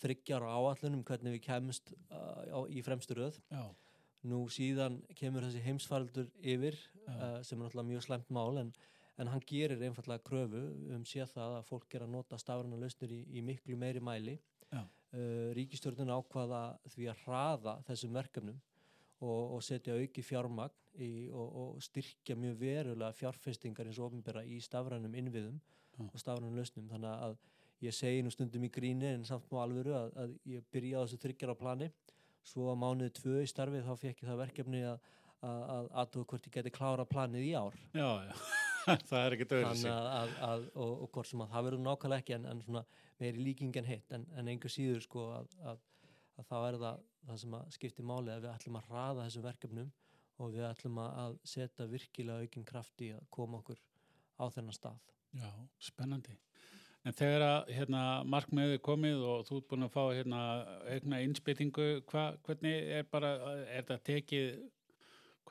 þryggjar 0.00 0.46
áallunum 0.48 1.04
hvernig 1.06 1.36
við 1.36 1.44
kemst 1.46 1.94
uh, 2.10 2.42
á, 2.50 2.60
í 2.72 2.82
fremstu 2.84 3.16
röð. 3.18 3.38
Já, 3.52 3.64
nú 4.30 4.44
síðan 4.52 5.00
kemur 5.16 5.46
þessi 5.46 5.62
heimsfaraldur 5.64 6.30
yfir 6.40 6.76
uh, 7.06 7.40
sem 7.44 7.56
er 7.56 7.64
náttúrulega 7.64 7.88
mjög 7.88 8.06
slæmt 8.08 8.32
mál 8.34 8.60
en, 8.60 8.72
en 9.20 9.30
hann 9.32 9.44
gerir 9.48 9.80
einfallega 9.84 10.24
kröfu. 10.26 10.64
Um 10.92 11.04
séð 11.08 11.32
það 11.36 11.60
að 11.60 11.68
fólk 11.70 11.96
er 11.96 12.06
að 12.06 12.14
nota 12.16 12.40
stafræna 12.40 12.80
lausnir 12.80 13.14
í, 13.16 13.22
í 13.30 13.44
miklu 13.44 13.78
meiri 13.80 14.02
mæli. 14.04 14.38
Uh, 15.14 15.50
ríkistjórnin 15.56 16.12
ákvaða 16.12 16.62
því 16.94 17.08
að 17.12 17.22
hraða 17.24 17.76
þessum 17.88 18.16
verkefnum 18.16 18.58
og, 19.20 19.56
og 19.56 19.64
setja 19.64 19.96
auki 19.98 20.24
fjármagn 20.24 20.76
í, 21.00 21.28
og, 21.28 21.48
og 21.62 21.84
styrkja 21.84 22.36
mjög 22.38 22.58
verulega 22.60 23.16
fjárfestingar 23.16 23.88
eins 23.88 24.00
og 24.00 24.10
ofinbera 24.10 24.44
í 24.44 24.60
stafrænum 24.64 25.14
innviðum 25.22 25.60
Já. 25.60 26.04
og 26.06 26.18
stafrænum 26.20 26.56
lausnum. 26.56 26.88
Þannig 26.90 27.26
að 27.28 27.38
ég 27.86 27.96
segi 27.96 28.24
nú 28.24 28.32
stundum 28.34 28.66
í 28.66 28.72
gríni 28.72 29.14
en 29.14 29.24
samt 29.28 29.48
má 29.52 29.62
alvöru 29.64 29.94
að, 29.96 30.12
að 30.24 30.36
ég 30.50 30.66
byrja 30.72 31.00
á 31.00 31.04
þessu 31.04 31.20
þryggjara 31.24 31.56
plani. 31.60 31.90
Svo 32.44 32.70
að 32.72 32.80
mánuði 32.80 33.12
tvö 33.20 33.40
í 33.44 33.48
starfi 33.48 33.82
þá 33.84 33.94
fekk 34.00 34.22
ég 34.22 34.30
það 34.30 34.44
verkefni 34.46 34.84
að 34.88 35.00
að, 35.40 35.60
að 35.74 35.86
aðtóða 36.02 36.28
hvort 36.32 36.48
ég 36.48 36.56
geti 36.58 36.74
klára 36.74 37.06
planið 37.08 37.46
í 37.48 37.54
ár. 37.56 37.78
Já, 37.96 38.10
já, 38.28 38.34
það 39.10 39.20
er 39.20 39.36
ekki 39.36 39.48
döður 39.50 39.68
Þannig 39.68 39.84
sig. 39.84 39.92
að, 39.92 40.08
að, 40.16 40.34
að, 40.48 40.66
og, 40.74 40.96
og 41.04 41.12
hvort 41.14 41.30
sem 41.30 41.44
að 41.44 41.54
það 41.54 41.68
verður 41.68 41.86
nákvæmlega 41.86 42.24
ekki 42.24 42.36
en, 42.38 42.48
en 42.50 42.64
svona 42.66 42.84
meiri 43.20 43.46
líking 43.46 43.78
en 43.80 43.88
hitt 43.90 44.16
en, 44.16 44.26
en 44.38 44.50
einhver 44.52 44.72
síður 44.72 45.04
sko 45.04 45.26
að, 45.36 45.54
að, 45.72 45.86
að 46.40 46.50
þá 46.50 46.58
er 46.60 46.80
það 46.84 47.06
það 47.26 47.40
sem 47.42 47.56
að 47.56 47.72
skipti 47.76 48.04
máli 48.06 48.32
að 48.32 48.44
við 48.44 48.52
ætlum 48.54 48.78
að 48.80 48.90
hraða 48.90 49.24
þessum 49.26 49.46
verkefnum 49.46 49.90
og 50.40 50.52
við 50.54 50.66
ætlum 50.70 51.00
að, 51.02 51.16
að 51.24 51.38
setja 51.52 51.88
virkilega 51.90 52.46
aukinn 52.46 52.68
kraft 52.68 53.04
í 53.04 53.10
að 53.14 53.26
koma 53.34 53.60
okkur 53.60 53.80
á 54.40 54.44
þennan 54.54 54.76
stað. 54.76 55.10
Já, 55.36 55.50
spennandi. 55.84 56.36
En 57.06 57.16
þegar 57.16 57.44
að 57.46 57.70
hérna, 57.72 58.00
markmiðið 58.28 58.76
er 58.76 58.82
komið 58.84 59.22
og 59.24 59.46
þú 59.48 59.58
ert 59.60 59.68
búin 59.70 59.86
að 59.86 59.94
fá 59.94 60.02
hérna, 60.12 60.40
aukna 60.92 61.20
innspytingu, 61.24 61.86
hva, 62.10 62.24
hvernig 62.44 62.90
er 62.98 63.06
bara, 63.08 63.30
er 63.62 63.86
þetta 63.86 63.98
tekið, 64.10 64.50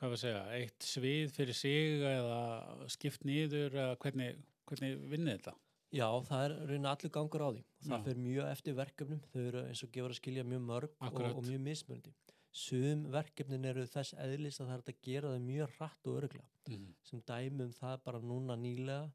hvað 0.00 0.14
við 0.14 0.22
segja, 0.22 0.44
eitt 0.56 0.86
svið 0.88 1.34
fyrir 1.36 1.56
sig 1.56 2.04
eða 2.08 2.88
skipt 2.92 3.26
nýður 3.28 3.76
eða 3.76 3.98
hvernig, 4.00 4.38
hvernig 4.70 5.02
vinnið 5.12 5.36
þetta? 5.36 5.54
Já, 5.90 6.06
það 6.22 6.44
er 6.44 6.52
raunin 6.70 6.88
allir 6.88 7.12
gangur 7.12 7.42
á 7.42 7.48
því. 7.50 7.62
Það 7.84 7.96
Já. 7.96 8.02
fer 8.06 8.20
mjög 8.24 8.50
eftir 8.50 8.76
verkefnum, 8.78 9.22
þau 9.32 9.40
eru 9.42 9.62
eins 9.66 9.82
og 9.84 9.90
gefur 9.94 10.14
að 10.14 10.20
skilja 10.20 10.44
mjög 10.46 10.62
mörg 10.68 10.92
og, 11.02 11.18
og 11.26 11.40
mjög 11.48 11.64
mismunandi. 11.64 12.12
Sum 12.60 13.02
verkefnin 13.10 13.66
eru 13.70 13.86
þess 13.90 14.14
eðlis 14.18 14.60
að 14.62 14.70
það 14.70 14.76
er 14.76 14.92
að 14.92 15.02
gera 15.06 15.32
þau 15.34 15.42
mjög 15.48 15.74
hratt 15.76 16.08
og 16.08 16.20
öruglega. 16.20 16.48
Mm. 16.70 16.86
sem 17.02 17.22
dæmi 17.26 17.64
um 17.66 17.72
það 17.74 18.02
bara 18.04 18.20
núna 18.22 18.54
nýlega 18.54 19.10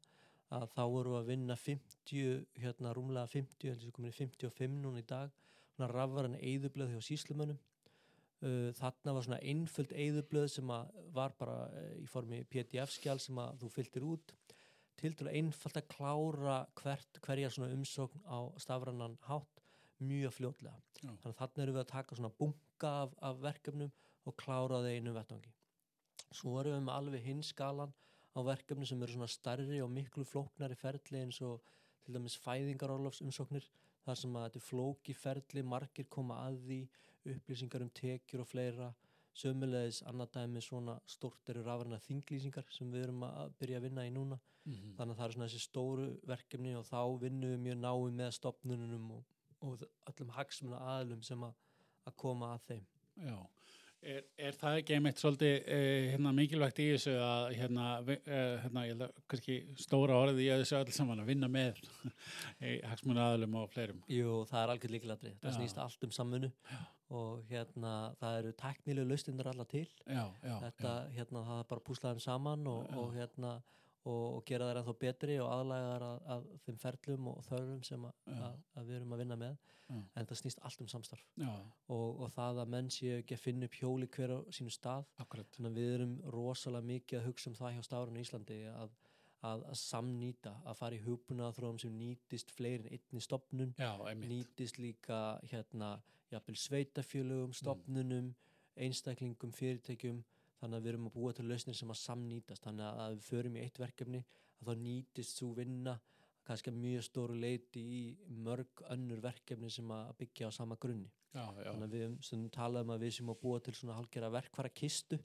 að 0.52 0.66
þá 0.74 0.82
við 0.92 1.14
að 1.16 1.30
vinna 1.30 1.56
50, 1.56 2.44
hérna 2.60 2.92
rúmlega 2.94 3.30
50, 3.32 3.70
heldur 3.70 3.86
sem 3.86 3.94
komin 3.96 4.12
í 4.12 4.16
55 4.16 4.76
núna 4.82 5.00
í 5.00 5.06
dag, 5.08 5.32
svona 5.74 5.88
rafvaran 5.90 6.36
eðublöð 6.38 6.92
hjá 6.94 7.06
síslumunum. 7.08 7.58
Uh, 8.44 8.68
þarna 8.76 9.14
var 9.16 9.24
svona 9.24 9.40
einföld 9.40 9.92
eðublöð 9.96 10.50
sem 10.52 10.72
var 11.16 11.32
bara 11.38 11.54
uh, 11.70 11.92
í 11.96 12.04
formi 12.10 12.42
PDF-skjál 12.52 13.16
sem 13.22 13.38
þú 13.62 13.70
fylgtir 13.72 14.04
út 14.04 14.34
til 14.96 15.12
að 15.24 15.34
einfalt 15.36 15.76
að 15.76 15.88
klára 15.92 16.56
hvert, 16.80 17.20
hverja 17.24 17.50
svona 17.52 17.72
umsókn 17.72 18.22
á 18.28 18.48
stafrannan 18.60 19.16
hátt 19.28 19.62
mjög 20.00 20.34
fljótlega. 20.36 20.76
Já. 21.00 21.10
Þannig 21.10 21.30
að 21.32 21.38
þarna 21.40 21.64
erum 21.64 21.76
við 21.76 21.82
að 21.82 21.92
taka 21.92 22.16
svona 22.18 22.32
bunga 22.40 22.92
af, 23.04 23.14
af 23.28 23.40
verkefnum 23.44 23.92
og 24.26 24.36
klára 24.40 24.80
það 24.82 24.96
einu 24.96 25.14
vettvangi. 25.16 25.52
Svo 26.34 26.56
erum 26.60 26.76
við 26.76 26.84
með 26.86 26.98
alveg 26.98 27.26
hins 27.26 27.52
skalan 27.52 27.92
á 28.36 28.40
verkefni 28.44 28.88
sem 28.88 29.02
eru 29.02 29.16
svona 29.16 29.30
starri 29.32 29.80
og 29.84 29.92
miklu 29.92 30.26
flóknari 30.28 30.76
ferli 30.76 31.22
eins 31.22 31.40
og 31.44 31.64
til 32.04 32.16
dæmis 32.16 32.36
fæðingarorlofs 32.44 33.22
umsóknir 33.24 33.68
þar 34.04 34.20
sem 34.20 34.36
að 34.36 34.46
þetta 34.46 34.60
er 34.60 34.66
flóki 34.66 35.14
ferli, 35.16 35.64
margir 35.66 36.08
koma 36.12 36.38
að 36.46 36.60
því, 36.66 36.80
upplýsingar 37.34 37.82
um 37.82 37.90
tekjur 37.90 38.40
og 38.44 38.48
fleira, 38.50 38.90
sömulegis 39.36 40.02
annað 40.08 40.30
dæmi 40.38 40.62
svona 40.64 40.98
stórt 41.06 41.50
eru 41.52 41.62
rafræna 41.66 41.98
þinglýsingar 42.06 42.64
sem 42.72 42.92
við 42.92 43.08
erum 43.08 43.24
að 43.28 43.52
byrja 43.60 43.80
að 43.82 43.88
vinna 43.90 44.06
í 44.08 44.12
núna 44.14 44.38
Mhm. 44.66 44.96
þannig 44.98 45.12
að 45.14 45.18
það 45.18 45.24
eru 45.24 45.34
svona 45.36 45.46
þessi 45.46 45.62
stóru 45.62 46.04
verkefni 46.26 46.72
og 46.74 46.84
þá 46.88 47.00
vinnum 47.22 47.50
við 47.52 47.60
mjög 47.68 47.76
náum 47.84 48.16
með 48.18 48.30
stopnunum 48.34 49.10
og, 49.14 49.24
og 49.62 49.84
öllum 50.10 50.32
hagsmuna 50.34 50.80
aðlum 50.96 51.20
sem 51.22 51.44
að, 51.46 51.52
að 52.10 52.16
koma 52.16 52.48
að 52.56 52.64
þeim. 52.66 52.80
Já, 53.22 53.36
er, 54.02 54.24
er 54.48 54.58
það 54.58 54.80
ekki 54.80 54.96
einmitt 54.96 55.22
svolítið 55.22 55.54
eh, 55.76 56.08
hérna, 56.16 56.32
mikilvægt 56.34 56.82
í 56.82 56.88
þessu 56.96 57.14
að 57.14 57.46
hérna, 57.60 57.86
eh, 58.16 58.58
hérna, 58.64 58.84
ég 58.88 58.96
held 58.96 59.06
að 59.06 59.14
kannski 59.30 59.56
stóra 59.86 60.18
orðið 60.24 60.42
í 60.42 60.50
þessu 60.56 60.80
öll 60.80 60.92
saman 60.98 61.22
að 61.22 61.30
vinna 61.30 61.48
með 61.48 61.78
hagsmuna 62.90 63.30
aðlum 63.36 63.54
og 63.62 63.70
fleirum. 63.70 64.02
Jú, 64.10 64.42
það 64.50 64.62
er 64.64 64.74
algjör 64.74 64.96
líkilatri. 64.96 65.34
Það 65.44 65.52
Já. 65.52 65.56
snýst 65.60 65.78
allt 65.86 66.08
um 66.10 66.10
samfunnu 66.18 66.50
og 67.14 67.44
hérna 67.50 67.92
það 68.20 68.40
eru 68.40 68.52
teknilegu 68.58 69.10
lausnindur 69.10 69.50
alla 69.52 69.64
til. 69.70 69.86
Já, 70.06 70.24
já, 70.42 70.56
Þetta, 70.64 70.92
hérna, 71.14 71.44
það 71.46 71.62
er 71.62 71.70
bara 71.70 71.82
að 71.82 71.86
púsla 71.86 72.12
þeim 72.12 72.22
saman 72.24 72.66
og, 72.66 72.82
Já. 72.90 72.96
og 73.02 73.14
hérna 73.14 73.52
og, 74.06 74.24
og 74.36 74.42
gera 74.46 74.68
þær 74.70 74.80
ennþá 74.80 74.94
betri 75.02 75.38
og 75.42 75.52
aðlæga 75.52 75.92
þær 75.92 76.04
að, 76.08 76.18
að 76.34 76.44
þeim 76.66 76.76
ferlum 76.82 77.30
og 77.32 77.40
þörfum 77.46 77.80
sem 77.86 78.04
að, 78.08 78.20
Já. 78.26 78.36
að, 78.48 78.60
að 78.74 78.90
við 78.90 78.98
erum 79.00 79.16
að 79.16 79.22
vinna 79.24 79.38
með. 79.44 79.56
Já. 79.86 79.98
En 80.18 80.26
það 80.26 80.38
snýst 80.40 80.62
allt 80.66 80.80
um 80.82 80.88
samstarf 80.90 81.26
já, 81.38 81.50
og, 81.94 82.20
og 82.24 82.30
það 82.34 82.56
að 82.64 82.70
menn 82.74 82.88
séu 82.90 83.20
ekki 83.20 83.36
að 83.36 83.42
finna 83.44 83.68
upp 83.68 83.76
hjóli 83.78 84.08
hver 84.16 84.32
á 84.34 84.38
sínu 84.50 84.72
stað 84.74 85.06
akkurat. 85.22 85.46
Þannig 85.54 85.70
að 85.70 85.76
við 85.78 85.92
erum 85.94 86.16
rosalega 86.34 86.88
mikið 86.88 87.20
að 87.20 87.28
hugsa 87.28 87.52
um 87.52 87.54
það 87.60 87.76
hjá 87.76 87.84
Stárun 87.86 88.18
í 88.18 88.24
Íslandi 88.24 88.56
að, 88.72 88.96
að, 89.44 89.64
að 89.70 89.78
samnýta, 89.80 90.54
að 90.64 90.78
fara 90.80 90.96
í 90.96 91.02
hugbuna 91.04 91.50
þróum 91.56 91.78
sem 91.82 91.94
nýtist 91.96 92.52
fleiri 92.56 92.86
en 92.86 92.96
einni 92.96 93.22
stopnun, 93.24 93.74
Já, 93.78 93.92
nýtist 94.22 94.80
líka 94.80 95.38
hérna, 95.50 95.96
jafnvel 96.32 96.56
sveitafjölugum, 96.60 97.52
stopnunum, 97.54 98.32
einstaklingum, 98.76 99.52
fyrirtækjum, 99.56 100.22
þannig 100.60 100.78
að 100.78 100.86
við 100.86 100.92
erum 100.94 101.08
að 101.10 101.16
búa 101.18 101.36
til 101.36 101.46
lausnir 101.50 101.76
sem 101.76 101.92
að 101.92 102.02
samnýtast, 102.02 102.64
þannig 102.64 103.04
að 103.06 103.16
við 103.16 103.24
förum 103.30 103.56
í 103.56 103.64
eitt 103.64 103.80
verkefni 103.80 104.22
að 104.60 104.70
þá 104.70 104.84
nýtist 104.86 105.40
svo 105.40 105.52
vinna 105.56 105.98
kannski 106.46 106.70
mjög 106.70 107.02
stóru 107.02 107.36
leiti 107.42 107.82
í 107.82 108.02
mörg 108.46 108.84
önnur 108.94 109.22
verkefni 109.24 109.70
sem 109.72 109.90
að 109.90 110.12
byggja 110.20 110.50
á 110.50 110.50
sama 110.54 110.76
grunni. 110.80 111.10
Já, 111.34 111.42
já, 111.58 111.72
Þannig 111.72 111.86
að 111.86 111.96
við 111.96 112.12
stundum 112.24 112.52
talaðum 112.54 112.92
að 112.94 113.02
við 113.04 113.16
sem 113.18 113.32
að 113.32 113.40
búa 113.42 113.60
til 113.60 113.74
svona 113.76 113.96
hálfgerða 113.98 114.30
verkfæra 114.36 114.70
kistu 114.72 115.18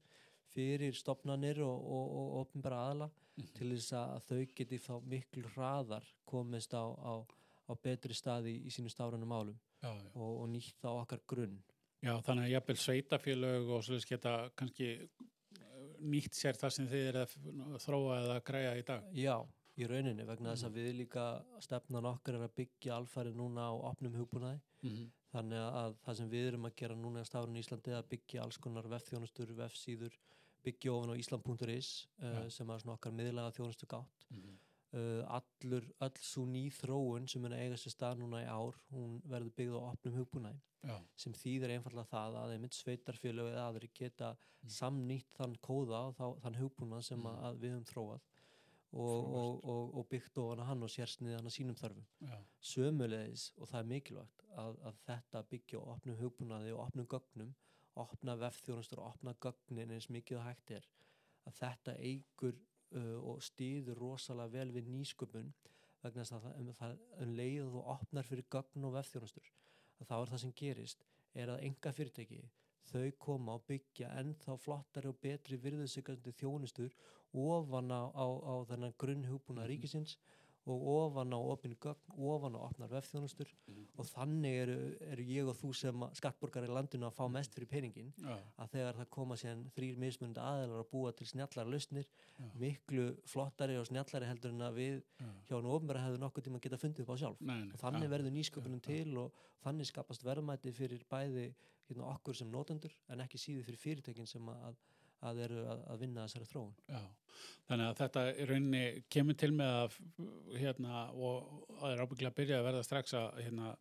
fyrir 0.55 0.96
stopnanir 0.98 1.62
og, 1.65 1.77
og, 1.98 2.15
og 2.22 2.39
opnbara 2.46 2.86
aðla 2.91 3.10
Mhm. 3.41 3.53
til 3.55 3.70
þess 3.72 3.93
að 3.96 4.24
þau 4.27 4.39
geti 4.55 4.77
þá 4.77 4.93
miklu 5.08 5.50
hraðar 5.55 6.08
komist 6.27 6.74
á, 6.75 6.84
á, 6.84 7.13
á 7.70 7.74
betri 7.81 8.13
staði 8.13 8.58
í 8.67 8.70
sínu 8.74 8.91
stárunum 8.91 9.29
málum 9.31 9.55
já, 9.81 9.88
já. 9.88 10.10
og, 10.15 10.41
og 10.43 10.50
nýtt 10.51 10.75
þá 10.84 10.89
okkar 10.91 11.22
grunn. 11.27 11.62
Já, 12.01 12.17
þannig 12.25 12.50
að 12.50 12.53
jafnvel 12.55 12.77
sveitafélög 12.81 13.70
og 13.72 13.84
svolítið 13.86 14.10
geta 14.10 14.34
kannski 14.58 14.89
eh, 15.00 15.96
nýtt 16.01 16.36
sér 16.38 16.60
það 16.60 16.75
sem 16.75 16.88
þið 16.91 17.08
er 17.12 17.20
að 17.22 17.36
þróa 17.86 18.20
eða 18.25 18.38
græja 18.51 18.75
í 18.77 18.84
dag. 18.91 19.08
Já, 19.15 19.38
í 19.77 19.88
rauninni 19.88 20.27
vegna 20.27 20.53
þess 20.55 20.67
að 20.67 20.77
við 20.81 20.91
líka 21.00 21.25
stefnan 21.63 22.10
okkar 22.12 22.36
er 22.36 22.46
að 22.50 22.55
byggja 22.60 22.98
alfæri 23.00 23.34
núna 23.34 23.70
á 23.72 23.74
opnum 23.93 24.20
hugbúnaði 24.20 24.60
Mm 24.81 25.10
þannig 25.31 25.62
að 25.63 25.93
það 26.03 26.15
sem 26.17 26.29
við 26.31 26.46
erum 26.50 26.65
að 26.67 26.74
gera 26.81 26.96
núna 27.00 27.22
í 27.24 27.27
stárun 27.29 27.55
í 27.55 27.62
Íslandi 27.63 27.91
er 27.93 28.01
að 28.01 28.10
byggja 28.12 28.41
alls 28.43 28.58
konar 28.60 28.88
vefþjónustur, 28.91 29.53
vefsíður 29.55 30.17
byggja 30.65 30.94
ofan 30.94 31.13
á 31.13 31.15
islam.is 31.18 31.89
uh, 32.24 32.50
sem 32.50 32.70
er 32.70 32.80
svona 32.84 32.98
okkar 32.98 33.12
miðlaga 33.18 33.53
þjónustu 33.58 33.88
gátt 33.89 34.25
-hmm. 34.30 34.58
uh, 34.94 35.38
allur, 35.38 35.88
öll 36.01 36.18
svo 36.22 36.46
ný 36.46 36.65
þróun 36.82 37.27
sem 37.27 37.46
er 37.46 37.51
að 37.51 37.63
eiga 37.65 37.77
sér 37.77 37.91
stað 37.96 38.20
núna 38.20 38.44
í 38.44 38.48
ár 38.50 38.75
hún 38.91 39.22
verður 39.25 39.56
byggð 39.58 39.77
á 39.80 39.82
opnum 39.91 40.13
hugbúnaði 40.20 40.62
sem 41.15 41.34
þýðir 41.34 41.72
einfallega 41.75 42.10
það 42.10 42.36
að 42.41 42.51
einmitt 42.56 42.74
sveitarfélög 42.74 43.51
eða 43.53 43.68
aðri 43.70 43.89
geta 43.94 44.36
Mm. 44.62 44.70
samnýtt 44.70 45.30
þann 45.38 45.56
kóða 45.58 46.00
og 46.08 46.15
þá, 46.15 46.39
þann 46.41 46.56
hugbúnað 46.62 47.01
sem 47.01 47.20
Mm. 47.20 47.25
að 47.46 47.56
við 47.62 47.72
höfum 47.72 47.86
þróað 47.91 48.22
og, 48.94 49.34
og, 49.39 49.63
og, 49.65 49.96
og 49.98 50.08
byggt 50.10 50.38
ofan 50.38 50.60
að 50.60 50.65
hann 50.70 50.84
og 50.84 50.89
sérsnið 50.89 51.36
hann 51.36 51.46
að 51.50 51.56
sínum 51.56 51.75
þörfum 51.80 52.06
sömulegis 52.60 53.51
og 53.58 53.68
það 53.72 53.80
er 53.80 53.88
mikilvægt 53.91 54.44
að, 54.58 54.77
að 54.86 54.96
þetta 55.08 55.44
byggja 55.50 55.80
á 55.80 55.84
opnum 55.96 56.18
hugbúnaði 56.20 56.74
og 56.75 56.80
opnum 56.88 57.08
gögnum, 57.08 57.53
opna 58.00 58.36
vefþjónustur 58.40 59.02
og 59.02 59.14
opna 59.16 59.34
gögnin 59.44 59.92
eins 59.92 60.10
mikið 60.10 60.40
og 60.40 60.46
hægt 60.48 60.72
er 60.78 60.88
að 61.50 61.58
þetta 61.60 61.96
eigur 62.00 62.56
uh, 62.96 63.18
og 63.20 63.42
stýður 63.44 64.00
rosalega 64.00 64.54
vel 64.58 64.72
við 64.76 64.90
nýsköpun 64.94 65.52
vegna 66.02 66.24
þess 66.24 66.36
að 66.38 66.46
það, 66.46 66.60
um, 66.62 66.72
það 66.80 66.98
um 67.26 67.36
leið 67.38 67.76
og 67.82 67.92
opnar 67.96 68.28
fyrir 68.28 68.48
gögn 68.54 68.88
og 68.88 68.96
vefþjónustur 68.98 69.52
að 70.02 70.10
þá 70.10 70.16
er 70.22 70.34
það 70.34 70.44
sem 70.46 70.56
gerist 70.64 71.06
er 71.34 71.54
að 71.54 71.64
enga 71.68 71.94
fyrirtæki 71.96 72.42
þau 72.92 73.12
koma 73.24 73.56
og 73.60 73.66
byggja 73.70 74.12
ennþá 74.20 74.58
flottari 74.60 75.12
og 75.12 75.20
betri 75.22 75.60
virðusikandi 75.62 76.34
þjónustur 76.40 76.96
ofan 77.38 77.92
á, 77.94 78.12
á, 78.12 78.26
á 78.28 78.56
þennan 78.68 78.96
grunn 79.00 79.28
hugbúna 79.30 79.64
Mhm. 79.64 79.70
ríkisins 79.70 80.18
og 80.70 80.84
ofan 80.94 81.34
á 81.34 81.39
opinu 81.41 81.75
gögn, 81.82 82.13
ofan 82.18 82.53
á 82.53 82.60
opnar 82.62 82.89
vefþjónustur. 82.91 83.50
Mhm. 83.68 83.86
og 83.98 84.06
þannig 84.06 84.53
eru, 84.62 84.75
eru 85.01 85.24
ég 85.24 85.48
og 85.50 85.56
þú 85.58 85.74
sem 85.75 86.03
skattborgar 86.13 86.63
í 86.68 86.70
landinu 86.72 87.08
að 87.08 87.15
fá 87.18 87.25
mest 87.32 87.53
fyrir 87.56 87.68
peningin 87.68 88.13
já, 88.18 88.38
að 88.58 88.70
þegar 88.75 89.00
það 89.00 89.10
koma 89.10 89.36
síðan 89.36 89.63
þrýr 89.75 89.98
mismunandi 89.98 90.39
aðeinar 90.41 90.84
að 90.84 90.89
búa 90.91 91.12
til 91.18 91.27
snjallar 91.27 91.68
lausnir 91.68 92.06
Já. 92.38 92.46
miklu 92.56 93.18
flottari 93.25 93.77
og 93.77 93.88
snjallari 93.88 94.25
heldur 94.30 94.51
en 94.51 94.62
að 94.62 94.74
við 94.77 95.01
já. 95.01 95.27
hjá 95.50 95.56
hann 95.56 95.65
ofnbæra 95.65 96.06
hefðu 96.06 96.22
nokkuð 96.22 96.44
tíma 96.48 96.62
geta 96.62 96.77
fundið 96.77 97.01
upp 97.06 97.13
á 97.13 97.22
sjálf. 97.22 97.41
Nei, 97.41 97.58
nei, 97.65 97.74
og 97.74 97.80
þannig 97.82 98.10
verður 98.10 98.32
nýsköpunum 98.38 98.82
til 98.82 99.18
og 99.18 99.34
þannig 99.63 99.86
skapast 99.89 100.24
verðmæti 100.24 100.72
fyrir 100.74 101.03
bæði 101.10 101.53
hérna, 101.89 102.08
okkur 102.15 102.36
sem 102.36 102.50
notendur 102.51 102.94
en 103.10 103.20
ekki 103.25 103.38
síður 103.41 103.65
fyrir 103.65 103.82
fyrirtækin 103.82 104.27
sem 104.27 104.48
að, 104.50 104.75
að 105.30 105.42
eru 105.46 105.66
að, 105.70 105.82
að 105.94 106.06
vinna 106.06 106.28
þessari 106.28 106.50
þróun. 106.50 106.78
Já, 106.90 107.01
þannig 107.70 107.88
að 107.88 108.00
þetta 108.01 108.24
í 108.32 108.48
rauninni 108.50 108.84
kemur 109.16 109.38
til 109.42 109.51
með 109.58 109.74
að 109.82 109.98
hérna, 110.62 111.04
og 111.16 111.51
það 111.80 111.92
er 111.92 112.04
ábygglega 112.06 112.32
að 112.32 112.40
byrja 112.40 112.62
að 112.62 112.68
verða 112.70 112.88
strax 112.88 113.18
að 113.20 113.44
hérna, 113.46 113.75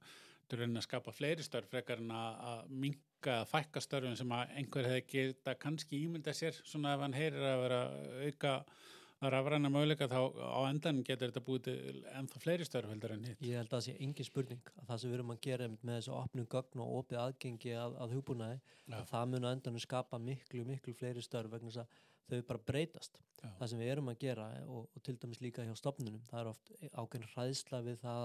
er 0.50 0.60
rauninni 0.60 0.82
að 0.82 0.88
skapa 0.88 1.14
fleiri 1.14 1.46
störf 1.46 1.70
frekar 1.70 2.02
en 2.02 2.14
að, 2.16 2.70
minka 2.84 3.36
að 3.40 3.50
fækka 3.52 3.82
störfum 3.84 4.16
sem 4.18 4.32
að 4.34 4.54
einhver 4.58 4.88
hefði 4.90 5.04
geta 5.12 5.54
kannski 5.60 6.00
ímynda 6.06 6.34
sér 6.34 6.56
svona 6.64 6.96
ef 6.96 7.04
hann 7.04 7.14
heyrir 7.14 7.44
að 7.46 7.62
vera 7.66 7.80
auka 8.26 8.54
að 9.20 9.32
rafræna 9.34 9.68
möguleika 9.72 10.06
þá 10.08 10.18
á 10.32 10.60
endan 10.70 11.02
getur 11.04 11.28
þetta 11.30 11.42
búið 11.44 11.62
til 11.66 12.02
ennþá 12.16 12.40
fleiri 12.40 12.64
störf 12.68 12.88
heldur 12.92 13.12
en 13.16 13.24
hitt. 13.28 13.40
Ég 13.44 13.58
held 13.60 13.68
að 13.68 13.74
það 13.76 13.82
sé 13.86 13.94
engin 14.06 14.28
spurning 14.28 14.70
að 14.80 14.86
það 14.90 15.00
sem 15.02 15.10
við 15.12 15.18
erum 15.18 15.32
að 15.34 15.40
gera 15.46 15.66
með 15.72 15.96
þessu 15.98 16.14
opnum 16.16 16.46
gögn 16.54 16.84
og 16.84 16.94
opið 17.02 17.18
aðgengi 17.24 17.74
að, 17.76 17.96
að 18.04 18.14
hugbúnaði 18.16 18.60
Já. 18.60 18.94
að 19.00 19.10
það 19.12 19.26
mun 19.34 19.44
á 19.44 19.50
endanum 19.52 19.82
skapa 19.84 20.20
miklu, 20.24 20.64
miklu 20.70 20.94
fleiri 20.96 21.24
störf 21.26 21.52
vegna 21.52 21.68
þess 21.74 21.82
að 21.84 21.98
þau 22.30 22.46
bara 22.52 22.64
breytast 22.70 23.20
Já. 23.42 23.50
það 23.58 23.66
sem 23.74 23.82
við 23.82 23.92
erum 23.96 24.08
að 24.12 24.20
gera 24.24 24.46
og, 24.70 24.86
og 24.96 25.02
til 25.04 25.16
dæmis 25.20 25.40
líka 25.44 25.66
hjá 25.66 25.74
stopnunum, 25.76 26.22
það 26.30 26.40
er 26.44 26.50
oft 26.54 26.72
ákveðin 26.94 27.30
hræðsla 27.34 27.82
við 27.90 28.00
það 28.04 28.24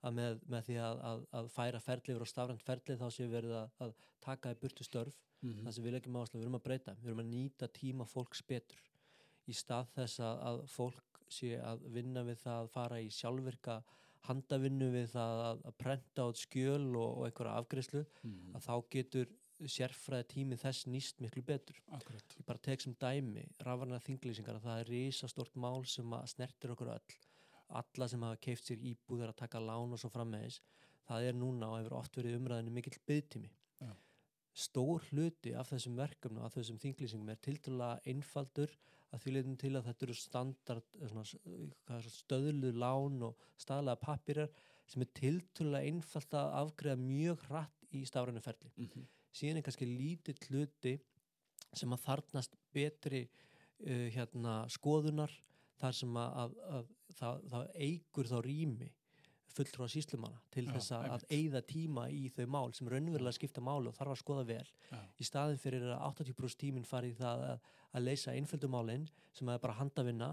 að 0.00 0.14
með, 0.16 0.38
með 0.48 0.62
því 0.70 0.76
að, 0.80 1.00
að, 1.10 1.24
að 1.40 1.48
færa 1.56 1.80
ferli 1.84 2.14
yfir 2.14 2.24
á 2.24 2.32
stafrænt 2.32 2.62
ferli 2.64 2.96
þá 3.00 3.06
séu 3.12 3.26
verið 3.32 3.56
að, 3.58 3.74
að 3.84 3.90
taka 4.24 4.54
í 4.54 4.60
burtu 4.62 4.86
störf 4.86 5.18
Mhm. 5.40 5.62
það 5.64 5.72
sem 5.72 5.84
við 5.86 5.92
leggjum 5.94 6.16
áherslu, 6.20 6.36
við 6.36 6.42
erum 6.44 6.56
að 6.58 6.64
breyta 6.66 6.92
við 7.00 7.06
erum 7.08 7.20
að 7.22 7.28
nýta 7.32 7.66
tíma 7.72 8.04
fólks 8.04 8.42
betur 8.44 8.80
í 9.50 9.56
stað 9.56 9.90
þess 9.96 10.20
að, 10.24 10.42
að 10.50 10.60
fólk 10.72 11.20
sé 11.30 11.56
að 11.62 11.82
vinna 11.94 12.22
við 12.26 12.40
það 12.44 12.62
að 12.64 12.70
fara 12.74 13.00
í 13.02 13.10
sjálfvirka 13.14 13.76
handavinnu 14.28 14.88
við 14.92 15.06
það 15.14 15.42
að, 15.48 15.60
að 15.70 15.76
prenta 15.80 16.24
át 16.28 16.40
skjöl 16.40 16.88
og, 17.00 17.10
og 17.20 17.22
einhverja 17.28 17.58
afgreyslu 17.62 18.02
Mhm. 18.24 18.56
að 18.58 18.66
þá 18.66 18.74
getur 18.96 19.30
sérfræði 19.70 20.26
tími 20.32 20.56
þess 20.56 20.86
nýst 20.88 21.18
miklu 21.20 21.42
betur 21.44 21.76
Akkurat. 21.92 22.24
ég 22.38 22.46
bara 22.48 22.58
tek 22.64 22.80
sem 22.80 22.94
dæmi 22.96 23.42
rafarnar 23.60 24.00
þinglýsingar 24.00 24.56
að 24.56 24.64
það 24.64 24.80
er 24.80 24.90
risastort 24.94 25.56
mál 25.60 25.84
sem 25.86 26.12
að 26.16 26.30
snertir 26.32 26.72
okkur 26.72 26.92
öll 26.94 27.16
alla 27.80 28.08
sem 28.08 28.22
hafa 28.24 28.40
keift 28.40 28.64
sér 28.66 28.80
íbúðar 28.82 29.30
að 29.34 29.36
taka 29.44 29.60
lán 29.60 29.92
og 29.92 30.00
svo 30.00 30.08
frammeðis 30.10 30.60
það 31.06 31.28
er 31.28 31.36
núna 31.38 31.68
og 31.70 31.78
hefur 31.82 31.98
oft 32.00 32.16
verið 32.16 32.38
umræðinu 32.40 32.72
mikill 32.74 32.96
byggtími. 33.06 33.50
Stór 34.56 35.04
hluti 35.10 35.52
af 35.54 35.70
þessum 35.70 35.98
verkefnum, 35.98 36.44
af 36.44 36.56
þessum 36.56 36.78
þinglýsingum 36.82 37.30
er 37.32 37.38
tildulega 37.44 38.00
einfaldur 38.10 38.72
að 39.10 39.22
því 39.22 39.34
leitum 39.34 39.56
til 39.58 39.72
að 39.74 39.86
þetta 39.88 40.06
eru 40.06 40.16
standard 40.18 40.98
eh, 41.00 41.10
svona, 41.10 42.00
stöðlu 42.14 42.72
lán 42.78 43.22
og 43.26 43.46
staðlega 43.60 44.02
pappirar 44.02 44.50
sem 44.90 45.04
er 45.04 45.12
tildulega 45.14 45.90
einfalt 45.90 46.34
að 46.34 46.54
afgreða 46.64 47.02
mjög 47.02 47.44
hratt 47.48 47.86
í 47.94 48.04
stafrænu 48.06 48.42
ferli 48.42 48.70
Mhm. 48.76 49.06
síðan 49.32 49.58
er 49.58 49.62
kannski 49.62 49.86
lítill 49.86 50.38
hluti 50.48 50.98
sem 51.74 51.92
að 51.92 52.04
þarnast 52.06 52.56
betri 52.74 53.28
uh, 53.86 54.08
hérna 54.10 54.66
skoðunar 54.68 55.30
þar 55.80 55.94
sem 55.94 56.16
að, 56.16 56.32
að, 56.42 56.56
að 56.76 56.88
það, 57.18 57.44
það 57.52 57.68
eigur 57.86 58.30
þá 58.30 58.38
rými 58.44 58.90
fulltrúa 59.54 59.88
síslumanna 59.90 60.40
til 60.54 60.66
Já, 60.66 60.72
þess 60.76 60.94
að, 60.96 61.06
að 61.14 61.24
eigða 61.36 61.62
tíma 61.70 62.06
í 62.12 62.28
þau 62.34 62.46
mál 62.54 62.74
sem 62.76 62.90
raunverulega 62.90 63.36
skipta 63.36 63.62
máli 63.64 63.90
og 63.90 63.96
þarf 63.96 64.14
að 64.14 64.20
skoða 64.22 64.44
vel. 64.48 64.66
Já. 64.90 65.00
í 65.20 65.26
staðin 65.26 65.60
fyrir 65.62 65.86
að 65.90 66.04
80% 66.10 66.60
tíminn 66.64 66.88
fari 66.88 67.12
það 67.18 67.46
að, 67.48 67.72
að 67.94 68.06
leysa 68.06 68.36
einföldu 68.36 68.70
málinn 68.72 69.08
sem 69.36 69.50
er 69.50 69.62
bara 69.62 69.78
handavinna 69.78 70.30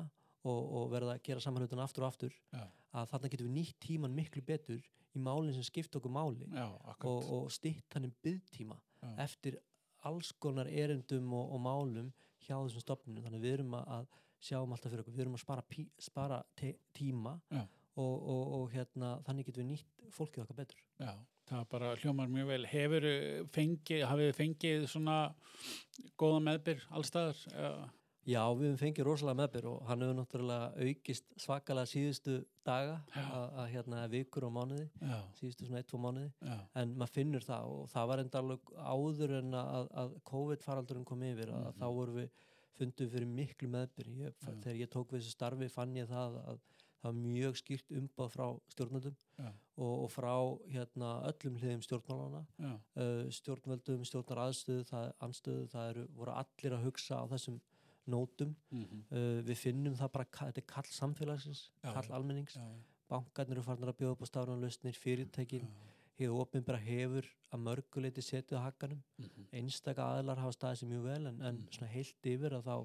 og, 0.48 0.62
og 0.80 0.92
verða 0.94 1.18
að 1.18 1.24
gera 1.28 1.44
samanhjóðan 1.44 1.84
aftur 1.86 2.06
og 2.06 2.12
aftur 2.12 2.38
Já. 2.54 2.64
að 2.98 3.10
þarna 3.14 3.32
getum 3.34 3.50
við 3.50 3.58
nýtt 3.58 3.80
tíman 3.88 4.16
miklu 4.16 4.44
betur 4.46 4.86
í 5.18 5.24
málinn 5.24 5.56
sem 5.56 5.66
skipta 5.66 6.00
okkur 6.00 6.14
máli 6.14 6.48
og, 6.54 7.18
og 7.34 7.50
stytt 7.54 7.98
hann 7.98 8.08
um 8.10 8.16
byggtíma 8.24 8.78
eftir 9.24 9.58
alls 10.08 10.32
konar 10.40 10.70
erendum 10.70 11.34
og, 11.34 11.52
og 11.56 11.62
málum 11.62 12.14
hjá 12.46 12.56
þessum 12.56 12.84
stopnum 12.84 13.20
þannig 13.24 13.42
að 13.42 13.46
við 13.48 13.58
erum 13.58 13.76
að, 13.80 13.88
að 13.98 14.08
sjáum 14.48 14.74
alltaf 14.74 14.92
fyrir 14.92 15.04
okkur. 15.04 15.16
Við 15.16 15.24
erum 15.26 15.38
að 15.38 15.44
spara, 15.44 15.64
pí, 15.66 15.88
spara 16.02 16.38
te, 16.58 16.74
tíma 16.96 17.34
Já. 17.50 17.64
Og, 17.98 18.16
og, 18.34 18.54
og 18.62 18.72
hérna, 18.76 19.16
þannig 19.28 19.50
getum 19.50 19.66
við 19.66 19.72
nýtt 19.74 20.08
fólkið 20.18 20.44
okkar 20.46 20.60
betur. 20.62 20.82
Já, 21.02 21.12
það 21.50 21.68
bara 21.74 21.92
hljómar 22.02 22.30
mjög 22.32 22.50
vel. 22.54 22.64
Hefur 22.72 23.06
fengið, 23.58 24.04
hafið 24.10 24.30
þið 24.32 24.40
fengið 24.42 24.88
svona 24.94 25.20
góða 26.22 26.42
meðbyr 26.48 26.84
allstaðar? 26.98 27.40
Já, 28.28 28.42
við 28.60 28.66
höfum 28.68 28.80
fengið 28.82 29.06
rosalega 29.08 29.40
meðbyr 29.40 29.66
og 29.70 29.84
hann 29.88 30.02
hefur 30.04 30.16
náttúrulega 30.18 30.88
aukist 30.90 31.30
svakalega 31.40 31.88
síðustu 31.88 32.34
daga 32.68 32.98
að, 33.16 33.46
að 33.64 33.70
hérna 33.72 34.02
vikur 34.12 34.44
og 34.50 34.52
mánuði 34.58 34.84
já, 35.00 35.20
síðustu 35.40 35.68
svona 35.70 35.80
eitt, 35.80 35.88
tvo 35.88 36.02
mánuði. 36.04 36.34
Já, 36.44 36.58
en 36.82 36.92
maður 37.00 37.14
finnur 37.16 37.46
það 37.48 37.70
og 37.78 37.86
það 37.94 38.10
var 38.12 38.24
enda 38.26 38.42
alveg 38.42 38.74
áður 38.92 39.36
en 39.40 39.56
að, 39.62 39.88
að 40.04 40.18
COVID-faraldurinn 40.34 41.08
kom 41.08 41.24
yfir 41.30 41.54
að 41.56 41.64
Mhm. 41.70 41.78
þá 41.80 41.88
vorum 42.02 42.20
við 42.20 42.44
fundum 42.78 43.10
fyrir 43.16 43.32
miklu 43.40 43.70
meðbyr. 43.78 44.12
Þegar 44.44 44.76
ég 44.84 44.92
tók 44.94 45.08
við 45.16 45.24
þessu 45.24 45.34
starfi 45.38 45.72
fann 45.72 45.96
ég 45.98 46.12
það 46.12 46.36
að 46.52 46.60
það 47.02 47.08
var 47.10 47.18
mjög 47.22 47.58
skýrt 47.62 47.92
umbáð 48.00 48.30
frá 48.34 48.46
stjórnvöldum 48.74 49.16
Já. 49.38 49.50
og, 49.78 49.94
og 50.04 50.12
frá 50.12 50.34
hérna, 50.74 51.10
öllum 51.30 51.58
hliðum 51.62 51.84
stjórnmálana 51.86 52.42
já, 52.58 52.72
uh, 52.98 53.30
stjórnvöldum, 53.38 54.06
stjórnar 54.10 54.42
aðstöðu 54.48 54.86
það, 54.90 55.10
anstöðu, 55.28 55.68
það 55.74 55.90
eru, 55.94 56.06
voru 56.18 56.36
allir 56.42 56.78
að 56.78 56.86
hugsa 56.90 57.20
á 57.22 57.26
þessum 57.34 57.60
nótum. 58.08 58.56
Mhm, 58.72 59.02
uh, 59.12 59.42
við 59.44 59.58
finnum 59.60 59.96
það 60.00 60.12
bara, 60.16 60.26
þetta 60.40 60.62
er 60.64 60.68
kall 60.74 60.92
samfélagsins, 60.96 61.66
Já, 61.84 61.92
kall 61.94 62.08
já. 62.10 62.16
almennings. 62.16 62.56
Já, 62.56 62.68
bankarnir 63.12 63.58
eru 63.60 63.64
farnar 63.68 63.92
að 63.94 63.98
bjóða 64.02 64.16
upp 64.18 64.24
á 64.24 64.32
stafranlausnir 64.32 64.96
fyrirtækin, 65.00 65.68
já, 65.68 65.94
hefur 66.18 66.40
opinbera 66.42 66.80
hefur 66.82 67.28
að 67.54 67.62
mörguleiti 67.62 68.24
setið 68.26 68.58
á 68.58 68.66
hakkanum 68.72 69.04
mhm, 69.22 69.44
einstaka 69.54 70.08
aðlar 70.18 70.40
hafa 70.42 70.56
staðið 70.56 70.80
sér 70.82 70.90
mjög 70.96 71.04
vel 71.12 71.28
en, 71.30 71.42
en 71.42 71.60
Mm. 71.62 71.68
svona 71.72 71.92
heilt 71.94 72.26
yfir 72.32 72.56
að 72.58 72.64
þá 72.66 72.76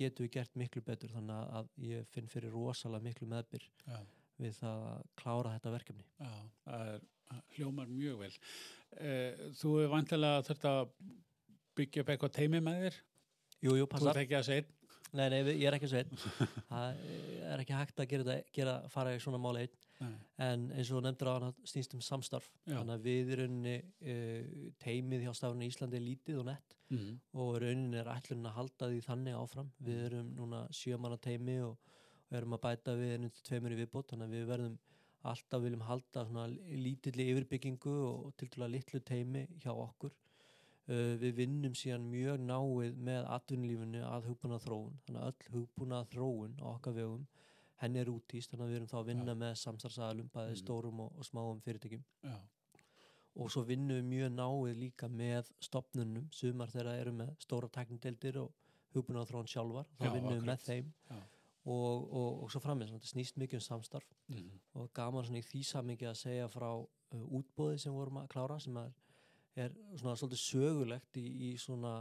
getum 0.00 0.26
við 0.26 0.32
gert 0.38 0.56
miklu 0.58 0.82
betur 0.86 1.12
þannig 1.14 1.54
að- 1.60 1.70
ég 1.90 2.08
finn 2.14 2.28
fyrir 2.32 2.52
rosalega 2.54 3.04
miklu 3.08 3.28
meðbyr 3.30 3.64
já, 3.86 3.98
við 4.40 4.60
að 4.70 5.04
klára 5.20 5.54
þetta 5.58 5.74
verkefni 5.76 6.04
já, 6.18 6.30
það 6.66 6.92
er, 6.94 7.00
hljómar 7.54 7.86
mjög 7.94 8.18
vel. 8.24 8.32
Eh, 8.98 9.36
Þú 9.60 9.74
er 9.84 9.90
vantilega 9.92 10.42
þurft 10.48 10.64
að 10.66 10.80
byggja 11.78 12.02
upp 12.02 12.08
eitthvað 12.14 12.32
teimi 12.40 12.60
með 12.64 12.80
þér? 12.86 12.96
Jú, 13.62 13.74
jú, 13.76 13.84
Þú 13.86 13.90
passar 13.92 14.16
ert 14.16 14.24
ekki 14.24 14.38
að 14.40 14.46
segja? 14.48 14.64
Nei, 15.12 15.26
nei, 15.32 15.40
við- 15.42 15.56
ég 15.58 15.66
er 15.70 15.74
ekki 15.78 15.88
sveit 15.90 16.10
það 16.70 16.98
er 17.50 17.62
ekki 17.64 17.74
hægt 17.74 18.02
að 18.02 18.08
gera 18.12 18.26
þetta 18.28 18.52
gera, 18.58 18.74
fara 18.92 19.14
í 19.16 19.20
svona 19.22 19.40
máli 19.42 19.64
einn. 19.66 19.78
En 20.40 20.62
eins 20.72 20.88
og 20.88 20.96
þú 20.96 21.00
nefndir 21.04 21.28
á 21.28 21.32
hann 21.36 21.56
snýst 21.68 21.92
um 21.96 22.00
samstarf. 22.00 22.46
Já. 22.64 22.76
þannig 22.78 22.94
að 22.94 23.02
við 23.08 23.32
í 23.32 23.38
rauninni 23.40 23.74
uh, 23.82 24.68
teimið 24.80 25.24
hjá 25.26 25.32
stafrunni 25.36 25.68
Íslandi 25.68 25.98
er 25.98 26.04
lítið 26.06 26.38
og 26.40 26.46
nett. 26.48 26.76
Mhm, 26.94 27.18
og 27.36 27.50
í 27.58 27.62
rauninni 27.66 27.98
er 28.00 28.08
ætlun 28.14 28.46
að 28.48 28.56
halda 28.56 28.88
því 28.94 29.02
þannig 29.08 29.36
áfram. 29.42 29.68
Við 29.90 30.00
erum 30.06 30.30
núna 30.38 30.62
sjömanna 30.72 31.18
teimi 31.20 31.58
og, 31.66 31.76
og 32.30 32.38
erum 32.40 32.56
að 32.56 32.62
bæta 32.68 32.94
við 32.96 33.12
einu 33.18 33.32
til 33.34 33.44
tveimur 33.50 33.74
í 33.76 33.80
viðbót. 33.82 34.08
Þannig 34.14 34.30
að 34.30 34.38
við 34.38 34.48
verðum 34.54 34.78
alltaf 35.34 35.60
viljum 35.66 35.84
halda 35.84 36.24
svona 36.30 36.46
lítilli 36.80 37.26
yfirbyggingu 37.34 37.92
og 38.08 38.30
til 38.40 38.48
dæla 38.54 38.70
litlu 38.72 39.02
teimi 39.04 39.42
hjá 39.60 39.74
okkur 39.74 40.14
við 40.88 41.34
vinnum 41.36 41.74
síðan 41.74 42.06
mjög 42.10 42.40
náið 42.40 42.96
með 42.96 43.26
atvinnulífinu 43.36 44.00
að 44.06 44.24
hugbúnað 44.30 44.64
þróun 44.64 44.96
þannig 45.06 45.22
að 45.22 45.28
öll 45.30 45.52
hugbúnað 45.56 46.08
þróun 46.14 46.54
á 46.60 46.66
okkar 46.74 46.92
vegum 46.96 47.26
henni 47.80 48.00
er 48.02 48.10
útýst 48.12 48.50
þannig 48.50 48.64
að 48.64 48.70
við 48.70 48.76
erum 48.80 48.88
þá 48.90 48.96
að 49.00 49.06
vinna 49.10 49.32
Já. 49.34 49.40
með 49.42 49.54
samstarfsaðalum 49.64 50.30
bæði 50.34 50.50
Mhm. 50.50 50.60
stórum 50.62 51.00
og, 51.00 51.12
og 51.18 51.24
smáum 51.24 51.60
fyrirtækjum. 51.64 52.02
Já, 52.24 52.36
og 53.36 53.50
svo 53.50 53.62
vinnum 53.64 53.96
við 53.96 54.08
mjög 54.10 54.32
náið 54.34 54.74
líka 54.80 55.08
með 55.08 55.50
stopnunum, 55.60 56.26
sumar 56.32 56.68
þeirra 56.68 56.96
eru 57.00 57.12
með 57.12 57.30
stóra 57.38 57.68
teknideildir 57.70 58.36
og 58.42 58.52
hugbúna 58.94 59.22
þróun 59.24 59.46
sjálfar, 59.48 59.86
þá 59.98 60.04
Já, 60.04 60.12
vinnum 60.12 60.34
við 60.34 60.44
með 60.50 60.58
þeim. 60.66 60.92
Og, 61.70 62.12
og, 62.12 62.42
og 62.42 62.50
svo 62.50 62.60
framins, 62.60 62.90
þetta 62.90 63.06
snýst 63.06 63.36
mikið 63.36 63.54
um 63.60 63.60
samstarf. 63.60 64.06
Mhm, 64.28 64.50
og 64.74 64.92
gaman 64.92 65.24
svona 65.24 65.38
í 65.38 65.44
því 65.44 65.60
samingi 65.64 66.06
að 66.08 66.16
segja 66.16 66.48
frá 66.48 66.70
uh, 66.74 66.86
útbóði 67.38 67.78
sem 67.78 67.92
vorum 67.92 68.16
að 68.22 68.28
klára 68.32 68.58
sem 68.60 68.76
er, 68.76 68.92
er 69.64 69.76
svona 70.00 70.16
svolítið 70.18 70.42
sögulegt 70.44 71.20
í, 71.20 71.26
í 71.50 71.50
svona, 71.60 72.00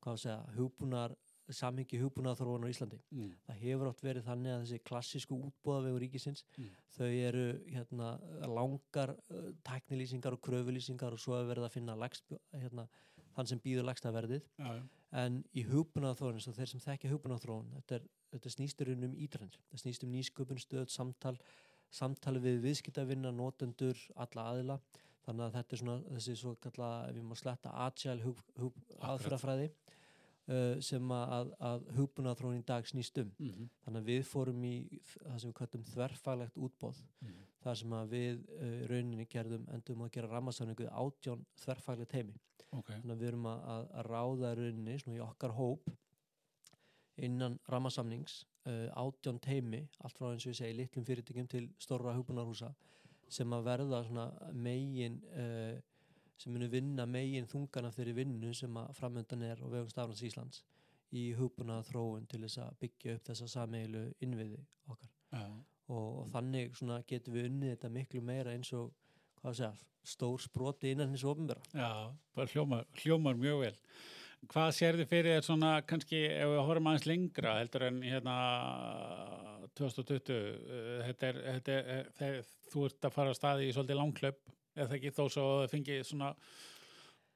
hvað 0.00 0.16
að 0.16 0.22
segja, 0.24 0.38
hugbúnar 0.56 1.16
samhengi 1.50 1.98
hugbúnað 1.98 2.38
þróunar 2.38 2.70
í 2.70 2.74
Íslandi. 2.76 2.98
Mhm, 3.10 3.30
það 3.46 3.56
hefur 3.64 3.88
átt 3.90 4.02
verið 4.04 4.26
þannig 4.28 4.52
að 4.54 4.60
þessi 4.64 4.78
klassísku 4.86 5.38
útbóðavegu 5.48 5.98
ríkisins 6.04 6.44
Mm. 6.56 6.68
þau 6.94 7.08
eru 7.08 7.46
hérna, 7.66 8.10
langar 8.46 9.16
uh, 9.30 9.50
tæknilýsingar 9.66 10.36
og 10.36 10.40
kröfulýsingar 10.46 11.12
og 11.12 11.18
svo 11.18 11.34
er 11.40 11.48
verið 11.50 11.66
að 11.66 11.74
finna 11.74 11.96
lægst, 11.98 12.30
hérna, 12.52 12.86
þann 13.34 13.46
sem 13.50 13.60
býður 13.60 13.88
lægsta 13.88 14.12
verðið. 14.14 14.46
Já, 14.58 14.70
já, 14.78 14.82
en 15.24 15.44
í 15.54 15.64
hugbúnaðarþróun 15.66 16.38
eins 16.38 16.48
og 16.48 16.54
þeir 16.54 16.70
sem 16.70 16.80
þekkja 16.86 17.10
hugbúnaðarþróun 17.10 17.74
þetta, 17.80 18.00
þetta 18.30 18.54
snýstur 18.54 18.92
um 18.94 19.18
ítrenn 19.18 19.50
það 19.72 19.82
snýst 19.82 20.04
um 20.06 20.12
nýsköpun, 20.14 20.62
stöð, 20.62 20.86
samtal 20.88 21.36
samtal 21.90 22.38
við 22.38 22.60
viðskiptavinna, 22.62 23.32
notendur 23.34 23.98
alla 24.14 24.44
aðila, 24.52 24.76
þannig 25.26 25.46
að 25.46 25.56
þetta 25.58 25.76
er 25.76 25.82
svona 25.82 26.16
þessi 26.16 26.36
svo 26.40 26.56
kalla, 26.64 26.90
ég 27.14 27.24
má 27.26 27.36
sletta 27.38 27.72
agile 27.86 28.24
hug, 28.24 28.42
hug, 28.58 28.76
Akkurat. 28.76 29.08
aðferðafræði 29.12 29.70
uh, 29.70 30.76
sem 30.84 31.14
að, 31.16 31.52
að 31.70 31.88
hugbúnaðarþróun 31.98 32.60
í 32.60 32.66
dag 32.70 32.88
snýst 32.88 33.22
um. 33.22 33.32
Mhm, 33.38 33.70
þannig 33.84 34.02
að 34.02 34.12
við 34.12 34.22
fórum 34.30 34.66
í 34.66 34.74
það 35.12 35.38
sem 35.42 35.52
við 35.52 35.56
kallum 35.60 35.88
þverfælegt 35.94 36.60
útbóð 36.68 37.00
mhm, 37.20 37.48
þar 37.64 37.80
sem 37.82 37.96
að 38.00 38.14
við 38.16 38.44
uh, 38.58 38.76
rauninni 38.92 39.28
gerðum 39.30 39.66
endum 39.74 40.06
að 40.06 40.14
gera 40.16 40.32
rammasamningu 40.34 40.86
við 40.86 40.94
átján 41.04 41.48
þverfælegt 41.64 42.16
heimi 42.18 42.38
ok, 42.70 42.92
þannig 42.92 43.16
að 43.16 43.24
við 43.24 43.32
erum 43.32 43.50
að, 43.50 43.66
að, 43.74 43.90
að 43.98 44.08
ráða 44.14 44.54
rauninni 44.60 45.00
svona 45.02 45.18
í 45.18 45.24
okkar 45.24 45.56
hóp 45.56 45.90
innan 47.20 47.58
rammasamnings 47.68 48.44
uh, 48.68 48.88
átján 48.96 49.40
teimi, 49.42 49.82
allt 50.04 50.18
frá 50.18 50.30
eins 50.30 50.46
og 50.46 50.54
ég 50.54 50.60
segi 50.60 50.76
litlum 50.78 51.06
fyrirtækjum 51.06 51.50
til 51.50 51.66
stóra 51.82 52.14
hugbúnarhúsa 52.16 52.72
sem 53.30 53.52
að 53.54 53.66
verða 53.68 54.02
megin 54.52 55.20
uh, 55.30 55.78
sem 56.40 56.52
munu 56.54 56.70
vinna 56.72 57.04
megin 57.06 57.48
þungan 57.48 57.90
af 57.90 57.96
þeirri 57.98 58.16
vinnu 58.22 58.52
sem 58.56 58.76
að 58.80 58.94
framöndan 58.96 59.42
er 59.44 59.60
og 59.64 59.74
vegum 59.74 59.90
stafnans 59.92 60.22
Íslands 60.24 60.62
í 61.16 61.26
hugbúnað 61.36 61.88
þróun 61.90 62.28
til 62.30 62.40
þess 62.44 62.62
að 62.64 62.78
byggja 62.84 63.16
upp 63.16 63.28
þessa 63.28 63.48
sameilu 63.50 64.04
innviði 64.24 64.60
okkar. 64.86 65.10
Já, 65.34 65.44
og, 65.90 66.06
og 66.22 66.30
þannig 66.32 66.72
getum 67.10 67.36
við 67.36 67.48
unnið 67.50 67.74
þetta 67.74 67.92
miklu 67.96 68.22
meira 68.24 68.54
eins 68.54 68.70
og 68.78 68.94
segja, 69.42 69.72
stór 70.06 70.40
sproti 70.40 70.94
innan 70.94 71.12
hins 71.12 71.26
ofnbæra 71.26 71.60
já, 71.74 71.90
bara 72.36 72.52
hljómar, 72.54 72.88
hljómar 73.02 73.38
mjög 73.40 73.64
vel. 73.66 73.76
Hvað 74.48 74.70
sér 74.72 74.96
þið 74.96 75.10
fyrir 75.10 75.36
þér 75.36 75.44
svona 75.44 75.70
kannski 75.84 76.22
ef 76.32 76.48
við 76.48 76.62
horfum 76.64 76.88
aðeins 76.90 77.06
lengra 77.10 77.58
heldur 77.58 77.84
en 77.90 78.00
hérna 78.02 78.36
2020 79.76 80.32
eh, 80.32 81.04
þetta 81.10 81.28
er, 81.28 81.40
þetta 81.46 81.76
er, 81.76 81.90
eh, 81.94 82.10
þegar 82.18 82.50
þú 82.72 82.84
ert 82.88 83.06
að 83.08 83.16
fara 83.18 83.34
að 83.34 83.38
staði 83.38 83.68
í 83.68 83.74
svolítið 83.76 84.00
langklöp 84.00 84.52
eða 84.80 84.96
ekki 84.96 85.12
þó 85.14 85.24
svo 85.28 85.46
að 85.50 85.62
þið 85.62 85.74
fengið 85.74 86.04
svona 86.08 86.30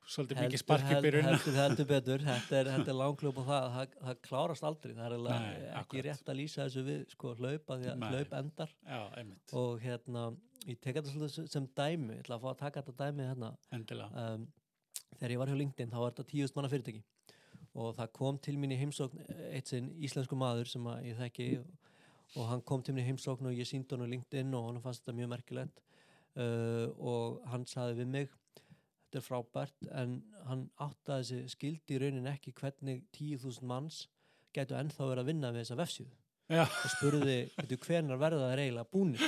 svolítið 0.05 0.41
mikið 0.43 0.61
spark 0.61 0.91
í 0.91 0.97
byrjun 1.05 1.29
heldur, 1.29 1.59
heldur 1.59 1.89
betur, 1.93 2.25
þetta 2.25 2.59
er, 2.61 2.71
er 2.75 2.99
langklub 2.99 3.39
og 3.41 3.47
það, 3.49 3.69
það, 3.77 3.95
það 4.09 4.19
klárast 4.29 4.67
aldrei. 4.69 4.97
Það 4.99 5.07
er 5.07 5.23
Nei, 5.25 5.37
ekki 5.45 5.79
akkurat. 5.81 6.09
rétt 6.09 6.33
að 6.33 6.39
lýsa 6.41 6.67
þessu 6.67 6.85
við 6.89 7.07
sko 7.15 7.33
hlaupa 7.39 7.79
því 7.81 7.93
að 7.93 8.05
hlaup 8.11 8.37
endar. 8.41 8.75
Já, 8.89 9.01
og 9.61 9.85
hérna, 9.85 10.27
ég 10.67 10.81
tek 10.81 10.99
þetta 10.99 11.15
svolítið 11.15 11.49
sem 11.55 11.71
dæmi, 11.81 12.19
ég 12.19 12.27
ætla 12.27 12.39
að 12.39 12.45
fá 12.45 12.51
að 12.53 12.61
taka 12.65 12.85
þetta 12.85 13.09
dæmi 13.09 13.31
hérna. 13.31 13.51
Endilega. 13.79 14.27
Um, 14.27 14.47
þegar 15.19 15.35
ég 15.35 15.43
var 15.43 15.53
hjá 15.53 15.59
LinkedIn 15.61 15.93
þá 15.93 15.99
var 16.01 16.13
þetta 16.13 16.29
tíust 16.31 16.57
manna 16.57 16.73
fyrirtæki. 16.73 17.03
Og 17.75 17.97
það 17.97 18.13
kom 18.15 18.39
til 18.39 18.55
mín 18.61 18.75
í 18.75 18.79
heimsókn 18.79 19.25
eitt 19.51 19.73
sinn 19.73 19.91
íslensku 20.07 20.39
maður 20.39 20.71
sem 20.71 20.87
ég 21.03 21.19
þekki 21.19 21.49
og, 21.59 21.73
og 22.39 22.49
hann 22.53 22.63
kom 22.63 22.85
til 22.87 22.95
mín 22.95 23.03
í 23.03 23.09
heimsókn 23.09 23.51
og 23.51 23.59
ég 23.59 23.67
síndi 23.67 23.97
hann 23.97 24.07
á 24.07 24.13
LinkedIn 24.13 24.55
og 24.55 24.69
hann 24.69 24.83
fannst 24.85 25.03
þetta 25.03 25.19
mjög 25.19 25.33
merkilegt. 25.35 25.83
Uh, 26.35 26.91
og 26.99 27.43
hann 27.51 27.67
saði 27.71 28.01
við 28.01 28.11
mig 28.11 28.33
allt 29.15 29.21
er 29.21 29.23
frábært 29.23 29.89
en 29.95 30.15
hann 30.49 30.65
áttaði 30.83 31.27
sig 31.29 31.51
skildi 31.53 31.95
í 31.95 31.99
raunin 32.03 32.27
ekki 32.27 32.53
hvernig 32.59 33.05
10.000 33.15 33.63
manns 33.63 34.09
getur 34.55 34.81
ennþá 34.81 35.07
verið 35.07 35.23
að 35.23 35.29
vinna 35.31 35.53
við 35.55 35.63
þessa 35.63 35.77
vefsíðu 35.79 36.24
Já. 36.53 36.65
og 36.67 36.91
spurði 36.93 37.37
hvenar 37.87 38.19
verða 38.21 38.51
það 38.51 38.63
eiginlega 38.65 38.91
búnir 38.93 39.23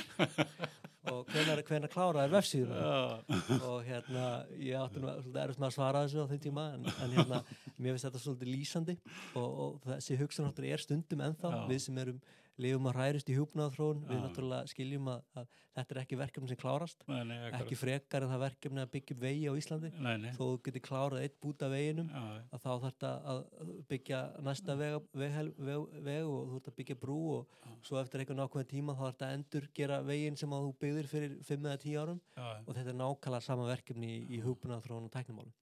og 1.13 1.31
hvenar, 1.31 1.63
hvenar 1.65 1.93
kláraði 1.93 2.33
vefsíðuna 2.35 2.81
Já. 2.83 3.61
og 3.71 3.79
hérna 3.87 4.25
ég 4.61 4.77
átti 4.81 5.01
nú 5.01 5.13
erfitt 5.13 5.61
með 5.61 5.69
að 5.71 5.77
svara 5.79 6.03
þessu 6.05 6.27
á 6.27 6.31
þeim 6.33 6.43
tíma 6.45 6.67
en, 6.75 6.89
en 7.07 7.15
hérna 7.17 7.41
mér 7.79 7.95
finnst 7.95 8.09
þetta 8.09 8.23
svolítið 8.25 8.53
lýsandi 8.53 8.97
og, 9.39 9.47
og 9.47 9.79
þessi 9.87 10.19
hugsanáttur 10.21 10.69
er 10.69 10.83
stundum 10.83 11.25
ennþá 11.29 11.55
Já. 11.55 11.63
við 11.71 11.83
sem 11.87 12.03
erum 12.05 12.21
lifum 12.63 12.89
að 12.91 12.99
hræðist 12.99 13.31
í 13.31 13.37
hjúpnaðarþróun 13.37 14.03
við 14.09 14.21
náttúrulega 14.23 14.71
skiljum 14.73 15.09
að, 15.13 15.25
að 15.37 15.49
þetta 15.77 15.95
er 15.95 16.01
ekki 16.01 16.17
verkefni 16.17 16.49
sem 16.51 16.59
klárast. 16.61 17.03
Nei, 17.11 17.21
nei, 17.29 17.37
ekki 17.59 17.77
frekar 17.77 18.25
en 18.25 18.31
það 18.33 18.43
verkefni 18.47 18.81
að 18.81 18.93
byggja 18.95 19.17
vegi 19.21 19.45
á 19.45 19.53
Íslandi. 19.61 19.91
Nei, 20.01 20.15
þó 20.37 20.41
þú 20.41 20.49
getur 20.69 20.85
klárað 20.87 21.25
eitt 21.27 21.37
bút 21.43 21.65
af 21.67 21.75
veginum 21.75 22.09
að 22.17 22.63
þá 22.63 22.69
þarf 22.71 22.87
þetta 22.87 23.11
að 23.33 23.43
byggja 23.91 24.23
næsta 24.47 24.77
veg, 24.81 24.97
veg, 25.13 25.37
veg, 25.69 26.01
veg 26.09 26.31
og 26.33 26.49
þú 26.55 26.61
ert 26.63 26.71
að 26.73 26.79
byggja 26.81 26.99
brú 27.05 27.19
og 27.37 27.61
svo 27.87 28.01
eftir 28.01 28.25
einhvern 28.25 28.45
ákveðin 28.47 28.73
tíma 28.73 28.97
þá 28.97 29.03
þarf 29.05 29.13
þetta 29.13 29.29
að 29.29 29.37
endur 29.41 29.69
gera 29.77 30.01
veginn 30.09 30.41
sem 30.41 30.57
að 30.57 30.67
þú 30.67 30.75
byggðir 30.87 31.13
fyrir 31.13 31.37
5 31.51 31.69
eða 31.69 31.83
10 31.85 32.01
árum. 32.03 32.21
Og 32.65 32.73
þetta 32.73 32.93
er 32.95 33.01
nákvæmlega 33.03 33.45
sama 33.51 33.69
verkefni 33.69 34.13
í, 34.17 34.19
í 34.39 34.43
hugbúnaðarþróun 34.47 35.11
og 35.11 35.15
tæknimálum. 35.15 35.55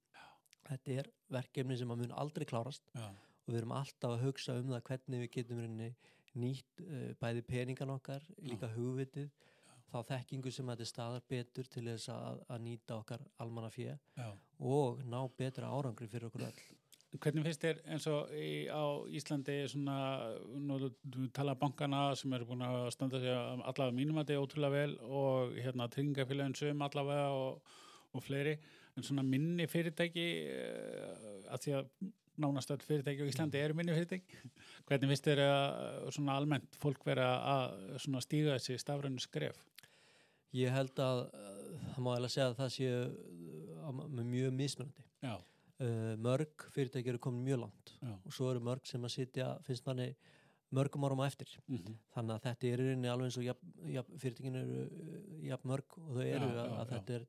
Þetta 0.65 0.99
er 1.03 1.11
verkefni 1.35 1.77
sem 1.77 1.91
að 1.91 2.05
mun 2.05 2.15
aldrei 2.23 2.47
klárast. 2.49 2.87
Og 3.45 3.53
við 3.53 3.59
erum 3.61 3.75
alltaf 3.77 4.15
að 4.15 4.23
hugsa 4.25 4.55
um 4.57 4.71
það 4.73 4.87
hvernig 4.89 5.25
við 5.27 5.33
getum 5.35 5.59
rauninni 5.61 5.91
nýtt 6.39 6.85
uh, 6.85 7.11
bæði 7.21 7.43
peningan 7.49 7.95
okkar, 7.95 8.25
líka 8.43 8.71
hugvitið, 8.75 9.31
þá 9.95 9.99
þekkingu 10.09 10.51
sem 10.55 10.71
þetta 10.73 10.87
staðar 10.89 11.27
betur 11.31 11.69
til 11.71 11.85
þess 11.87 12.11
að, 12.11 12.41
að 12.51 12.65
nýta 12.65 12.97
okkar 12.99 13.21
almanna 13.43 13.71
fjö 13.71 13.95
og 14.59 15.05
ná 15.07 15.21
betra 15.39 15.71
árangri 15.71 16.09
fyrir 16.11 16.31
okkur 16.31 16.49
öll. 16.49 16.65
Hvernig 17.15 17.45
finnst 17.47 17.63
þér 17.63 17.81
eins 17.95 18.07
og 18.11 18.33
í, 18.35 18.67
á 18.67 18.83
Íslandi 19.15 19.61
svona, 19.71 19.99
nú 20.59 20.91
tala 21.37 21.55
bankana 21.59 22.09
sem 22.19 22.33
eru 22.35 22.49
búin 22.49 22.65
að 22.67 22.89
standa 22.97 23.21
sig 23.23 23.31
allavega 23.31 23.95
mínum 23.95 24.19
að 24.19 24.25
þetta 24.25 24.35
er 24.35 24.43
ótrúlega 24.43 24.75
vel 24.75 24.97
og 25.07 25.55
hérna 25.61 25.87
tryggingafélagin 25.95 26.59
sögum 26.59 26.83
allavega 26.89 27.29
og, 27.39 27.77
og 28.19 28.27
fleiri, 28.27 28.57
en 28.99 29.07
svona 29.07 29.23
minni 29.27 29.69
fyrirtæki 29.71 30.27
uh, 30.51 31.39
að 31.55 31.67
því 31.67 31.79
að 31.79 31.95
nánast 32.41 32.73
öll 32.75 32.83
fyrirtæki 32.83 33.25
á 33.25 33.31
Íslandi 33.31 33.61
eru 33.61 33.77
minni 33.79 33.95
fyrirtæki. 33.95 34.41
Hvernig 34.89 35.13
finnst 35.13 35.29
þér 35.29 35.43
að 35.45 36.11
svona 36.17 36.37
almennt 36.39 36.79
fólk 36.81 37.07
vera 37.07 37.29
að 37.55 37.97
svona 38.05 38.23
stíga 38.25 38.57
þessi 38.57 38.79
stafrænu 38.83 39.23
skref? 39.23 39.61
Ég 40.55 40.71
held 40.75 41.01
að 41.03 41.25
uh, 41.27 41.89
það 41.95 42.05
má 42.05 42.13
eiginlega 42.13 42.35
segja 42.37 42.47
að 42.51 42.61
það 42.61 42.73
sé 42.77 42.91
uh, 42.95 43.91
með 44.05 44.25
mjög 44.31 44.57
mismunandi. 44.61 45.07
Uh, 45.25 46.13
mörg 46.23 46.67
fyrirtæki 46.71 47.11
eru 47.11 47.23
komin 47.23 47.43
mjög 47.49 47.65
langt 47.65 47.95
já, 47.99 48.13
og 48.15 48.35
svo 48.37 48.53
eru 48.53 48.63
mörg 48.63 48.87
sem 48.87 49.03
að 49.03 49.17
sitja, 49.17 49.49
finnst 49.67 49.87
manni 49.89 50.13
mörgum 50.75 51.07
árum 51.07 51.23
á 51.23 51.27
eftir. 51.27 51.51
mm 51.67 51.97
Þannig 52.15 52.37
að 52.37 52.45
þetta 52.45 52.69
er 52.69 52.83
í 52.83 52.85
rauninni 52.85 53.11
alveg 53.11 53.31
eins 53.31 53.39
og 53.41 53.47
jafn, 53.49 53.73
jafn, 53.97 54.21
fyrirtækin 54.23 54.61
eru 54.61 54.85
uh, 54.85 55.19
jafn 55.49 55.73
mörg 55.73 55.99
og 55.99 56.13
þau 56.15 56.23
eru 56.23 56.51
Já, 56.51 56.55
að, 56.55 56.71
já, 56.71 56.79
að 56.79 56.95
þetta 56.95 57.19
er 57.19 57.27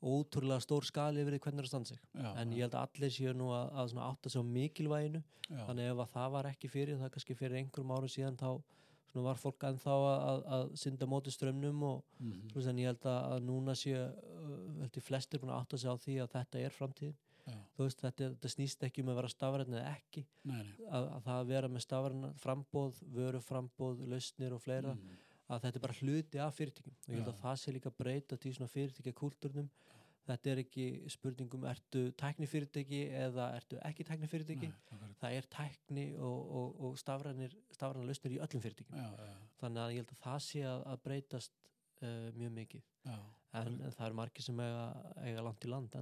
ótrúlega 0.00 0.64
stór 0.64 0.86
skali 0.88 1.20
yfir 1.22 1.36
því 1.36 1.40
hvernig 1.44 1.58
það 1.58 1.62
er 1.62 1.68
að 1.68 1.72
standa 1.72 1.90
sig. 1.90 2.02
já. 2.14 2.30
En 2.40 2.52
ég 2.56 2.64
held 2.64 2.74
að 2.74 2.84
allir 2.88 3.14
séu 3.14 3.32
nú 3.36 3.48
að, 3.52 3.72
að 3.82 4.02
átta 4.06 4.32
sig 4.32 4.40
á 4.40 4.44
mikilvæginu 4.56 5.22
já, 5.22 5.62
þannig 5.68 5.90
ef 5.90 6.02
að 6.04 6.12
það 6.14 6.36
var 6.36 6.50
ekki 6.50 6.70
fyrir, 6.72 7.00
það 7.00 7.14
kannski 7.16 7.38
fyrir 7.38 7.60
einhverjum 7.60 7.96
árum 7.96 8.12
síðan 8.12 8.38
þá 8.40 8.50
var 9.26 9.40
fólk 9.42 9.64
ennþá 9.66 9.94
að, 9.96 10.20
að, 10.30 10.44
að 10.54 10.68
synda 10.78 11.06
móti 11.10 11.32
strömmnum 11.34 11.82
og 11.82 12.04
mhm, 12.20 12.44
þú 12.52 12.60
veist 12.60 12.78
ég 12.78 12.92
held 12.92 13.08
að, 13.10 13.18
að 13.34 13.48
núna 13.48 13.74
séu 13.74 14.04
uh, 14.06 15.00
flestir 15.02 15.42
búin 15.42 15.50
að 15.50 15.64
átta 15.64 15.80
sig 15.82 15.90
á 15.90 15.96
því 15.98 16.16
að 16.22 16.32
þetta 16.36 16.62
er 16.62 16.76
framtíðin 16.76 17.18
veist 17.80 18.02
þetta, 18.02 18.28
þetta 18.34 18.50
snýst 18.52 18.84
ekki 18.86 19.02
um 19.02 19.10
að 19.10 19.18
vera 19.20 19.30
stafræðin 19.32 19.78
eða 19.78 19.94
ekki 19.96 20.22
nei, 20.46 20.60
nei. 20.60 20.74
að, 20.86 21.08
að 21.16 21.24
það 21.26 21.38
að 21.38 21.50
vera 21.50 21.70
með 21.72 21.84
stafræðin 21.86 22.36
frambóð, 22.42 23.00
vöru 23.16 23.40
frambóð, 23.42 24.04
lausnir 24.12 24.54
og 24.56 24.62
fleira 24.62 24.94
Mhm. 24.94 25.18
Að 25.50 25.64
þetta 25.66 25.80
er 25.80 25.84
bara 25.86 25.98
hluti 26.00 26.40
af 26.40 26.56
fyrirtækjum. 26.56 26.96
Og 27.06 27.12
ég 27.12 27.20
held 27.20 27.32
að 27.32 27.40
það 27.42 27.60
sé 27.62 27.74
líka 27.74 27.92
breyta 27.98 28.38
til 28.40 28.54
svona 28.56 28.70
fyrirtækja 28.70 29.16
kultúrnum 29.18 29.70
þetta 30.30 30.52
er 30.52 30.60
ekki 30.62 30.86
spurningum 31.10 31.64
ertu 31.70 32.02
tækni 32.20 32.48
fyrirtæki 32.50 33.00
eða 33.22 33.50
ertu 33.58 33.80
ekki 33.86 34.06
tækni 34.06 34.28
fyrirtæki 34.30 34.68
Nei, 34.70 34.76
akkurat. 34.84 35.16
það 35.22 35.36
er 35.38 35.48
tækni 35.56 36.06
og, 36.18 36.54
og, 36.60 36.80
og 36.86 36.98
stafræna 37.00 37.48
lausnir 38.06 38.36
í 38.36 38.40
öllum 38.44 38.64
fyrirtækjum. 38.64 39.00
Já, 39.00 39.08
já, 39.26 39.36
þannig 39.62 39.82
að 39.84 39.94
ég 39.94 40.02
held 40.02 40.14
að 40.14 40.22
það 40.24 40.40
sé 40.46 40.64
að, 40.70 40.86
að 40.92 41.04
breytast 41.08 41.60
uh, 42.02 42.28
mjög 42.36 42.56
mikið. 42.60 42.88
Já. 43.08 43.18
En, 43.58 43.78
það 43.96 44.04
eru 44.06 44.16
margir 44.18 44.44
sem 44.44 44.60
eiga, 44.62 44.84
eiga 45.26 45.42
langt 45.44 45.64
í 45.66 45.70
land 45.70 45.96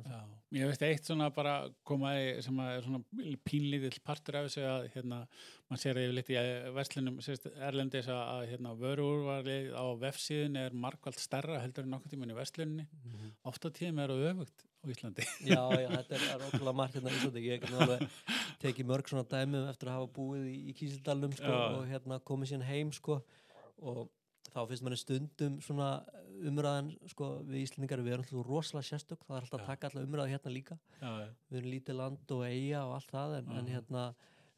ég 0.56 0.68
veist 0.68 0.84
eitt 0.84 1.08
svona 1.08 1.30
bara 1.34 1.54
komaði 1.88 2.42
sem 2.44 2.60
að 2.60 2.72
er 2.74 2.86
svona 2.86 3.00
pínlítill 3.48 4.02
partur 4.04 4.40
af 4.40 4.48
þessu 4.48 4.66
að 4.68 4.88
hérna, 4.94 5.20
mann 5.70 5.80
sér 5.80 6.00
að 6.00 6.06
ég 6.06 6.14
litt 6.18 6.32
í 6.34 6.38
verslunum 6.76 7.20
erlendis 7.70 8.10
að, 8.12 8.22
að 8.34 8.44
hérna, 8.52 8.74
vöruúrvalið 8.82 9.70
á 9.72 9.84
vefsíðun 10.04 10.60
er 10.60 10.76
markvælt 10.86 11.22
starra 11.22 11.62
heldur 11.62 11.88
en 11.88 11.94
nokkuð 11.96 12.14
tíman 12.14 12.34
í 12.34 12.38
verslunni. 12.38 12.88
Mhm. 13.04 13.32
oft 13.48 13.64
á 13.64 13.68
tíðum 13.72 14.02
er 14.04 14.12
það 14.12 14.26
öfugt 14.32 14.66
á 14.68 14.84
Íslandi. 14.92 15.24
Já, 15.48 15.62
já, 15.72 15.88
þetta 15.96 16.18
er, 16.18 16.46
okkurlega 16.50 16.76
margt 16.82 16.98
hérna 16.98 17.14
í 17.14 17.18
Íslandi. 17.18 17.46
Ég 17.48 17.64
tekið 18.62 18.88
mörg 18.90 19.08
svona 19.08 19.24
dæmi 19.30 19.64
eftir 19.70 19.90
að 19.90 19.98
hafa 19.98 20.12
búið 20.18 20.46
í, 20.50 20.56
í 20.68 20.76
Kísildalum 20.76 21.34
sko, 21.38 21.56
og 21.78 21.88
hérna 21.88 22.20
komið 22.28 22.52
síðan 22.52 22.68
heim 22.68 22.92
sko, 22.94 23.20
og 23.78 24.08
þá 24.54 24.60
finnst 24.68 24.82
manni 24.86 24.96
stundum 25.00 25.60
svona 25.60 25.88
umræðan 26.48 26.88
sko, 27.10 27.28
við 27.48 27.64
Íslandingar, 27.66 28.02
við 28.06 28.12
erum 28.14 28.24
alltaf 28.24 28.46
rosalega 28.48 28.86
sérstök. 28.88 29.22
Það 29.26 29.36
er 29.36 29.42
alltaf 29.46 29.60
að 29.60 29.66
taka 29.66 29.88
alltaf 29.90 30.06
umræðu 30.08 30.32
hérna 30.32 30.52
líka. 30.54 30.78
Já, 31.02 31.12
við 31.50 31.58
erum 31.60 31.70
lítið 31.74 31.98
land 31.98 32.34
og 32.36 32.42
eiga 32.46 32.82
og 32.86 32.94
allt 32.98 33.10
það 33.14 33.38
en, 33.38 33.48
en 33.50 33.64
Mhm. 33.64 33.72
hérna 33.74 34.04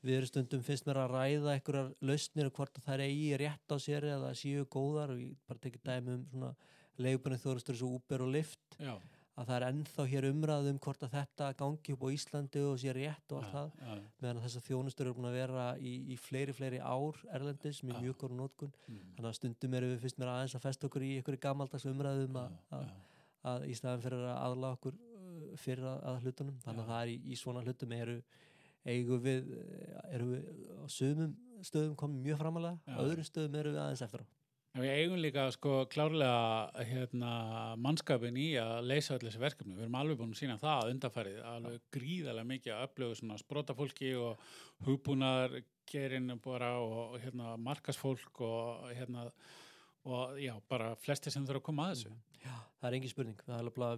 við 0.04 0.16
erum 0.16 0.26
stundum 0.32 0.62
finnst 0.64 0.86
mér 0.86 0.96
að 1.02 1.10
ræða 1.14 1.54
einhverjar 1.56 1.94
lausnir 2.00 2.46
og 2.46 2.52
hvort 2.56 2.78
að 2.78 2.84
það 2.84 2.94
er 2.94 3.04
eigi 3.06 3.38
rétt 3.42 3.68
á 3.72 3.76
sér 3.80 4.02
eða 4.14 4.30
séu 4.34 4.64
góðar. 4.66 5.10
Og 5.10 5.18
ég 5.20 5.34
bara 5.48 5.58
tekið 5.58 5.82
dæmi 5.84 6.14
um 6.14 6.26
svona 6.30 6.54
leifbunni 6.98 7.38
þóristur 7.40 7.76
svo 7.76 7.94
Uber 7.96 8.22
og 8.22 8.32
Lyft. 8.32 8.76
Já, 8.78 8.94
að 9.40 9.48
það 9.48 9.56
er 9.56 9.64
ennþá 9.70 10.04
hér 10.10 10.26
umræð 10.28 10.66
um 10.70 10.78
hvort 10.84 11.04
að 11.06 11.14
þetta 11.16 11.46
gangi 11.60 11.94
upp 11.94 12.02
á 12.04 12.08
Íslandi 12.14 12.62
og 12.68 12.78
sé 12.82 12.94
rétt 12.96 13.32
og 13.34 13.38
allt 13.40 13.54
það. 13.54 13.70
já, 13.80 13.94
meðan 14.20 14.40
að 14.40 14.46
þessar 14.46 14.64
þjónustur 14.66 15.06
eru 15.06 15.16
búin 15.16 15.28
að 15.30 15.38
vera 15.38 15.66
í, 15.80 15.92
í 16.12 16.16
fleiri, 16.20 16.54
fleiri 16.56 16.80
ár 16.82 17.20
erlendis 17.38 17.80
með 17.86 17.96
Já. 17.96 18.02
mjög 18.04 18.18
góru 18.20 18.38
nótkun 18.40 18.72
mm, 18.74 18.98
þannig 19.16 19.30
að 19.30 19.38
stundum 19.38 19.76
erum 19.78 19.94
við 19.94 20.04
fyrst 20.04 20.20
mér 20.20 20.32
aðeins 20.34 20.56
að 20.58 20.66
festa 20.66 20.90
okkur 20.90 21.06
í 21.06 21.12
einhverju 21.18 21.42
gamaldags 21.46 21.88
umræðum 21.88 22.40
að, 22.42 22.58
já, 22.58 22.80
að, 22.80 22.90
að 23.54 23.66
í 23.70 23.78
staðan 23.80 24.04
fyrir 24.04 24.26
að 24.28 24.42
aðla 24.44 24.72
okkur 24.76 24.98
uh, 25.00 25.46
fyrir 25.64 25.88
að, 25.88 26.02
að 26.10 26.20
hlutunum. 26.26 26.58
Þannig 26.66 26.84
að 26.84 26.92
það 26.92 27.02
er 27.04 27.12
í, 27.14 27.16
í 27.24 27.40
svona 27.40 27.64
hlutum 27.64 27.96
eru 27.96 28.18
eigum 28.88 29.20
við, 29.24 29.48
eh, 29.60 29.96
eru 30.16 30.28
við 30.30 30.44
á 30.80 30.84
sömum 30.88 31.32
stöðum 31.64 31.96
komið 32.00 32.22
mjög 32.28 32.38
framalega 32.40 32.96
á 32.96 33.00
öðrum 33.04 33.26
stöðum 33.28 33.58
eru 33.60 33.74
við 33.74 33.82
aðeins 33.82 34.04
eftir 34.06 34.22
á 34.24 34.39
við 34.78 34.92
eigum 34.94 35.18
líka 35.18 35.46
sko 35.54 35.72
klárlega 35.90 36.84
hérna, 36.86 37.30
mannskapin 37.82 38.38
í 38.38 38.52
að 38.60 38.86
leysa 38.86 39.16
öll 39.16 39.24
þessi 39.24 39.42
verkefni. 39.42 39.74
Við 39.74 39.86
erum 39.86 39.98
alveg 39.98 40.20
búin 40.20 40.34
að 40.34 40.42
sína 40.42 40.58
það 40.60 40.84
að 40.84 40.92
undarfærið, 40.94 41.40
alveg 41.52 41.88
gríðarlega 41.96 42.50
mikið 42.52 42.76
að 42.76 42.86
upplöfu 42.86 43.40
sprótafólki 43.42 44.12
og 44.20 44.44
hugbúnaðar 44.86 45.60
gerin 45.90 46.36
bara 46.44 46.76
og 46.78 47.18
hérna, 47.18 47.56
markasfólk 47.58 48.44
og 48.46 48.86
hérna 48.94 49.26
og 50.08 50.38
já, 50.40 50.54
bara 50.70 50.94
flesti 50.96 51.32
sem 51.32 51.44
þurfa 51.44 51.60
að 51.60 51.66
koma 51.66 51.88
að 51.88 51.96
þessu. 51.96 52.12
Já, 52.40 52.54
það 52.80 52.88
er 52.88 52.96
engin 52.96 53.12
spurning 53.12 53.40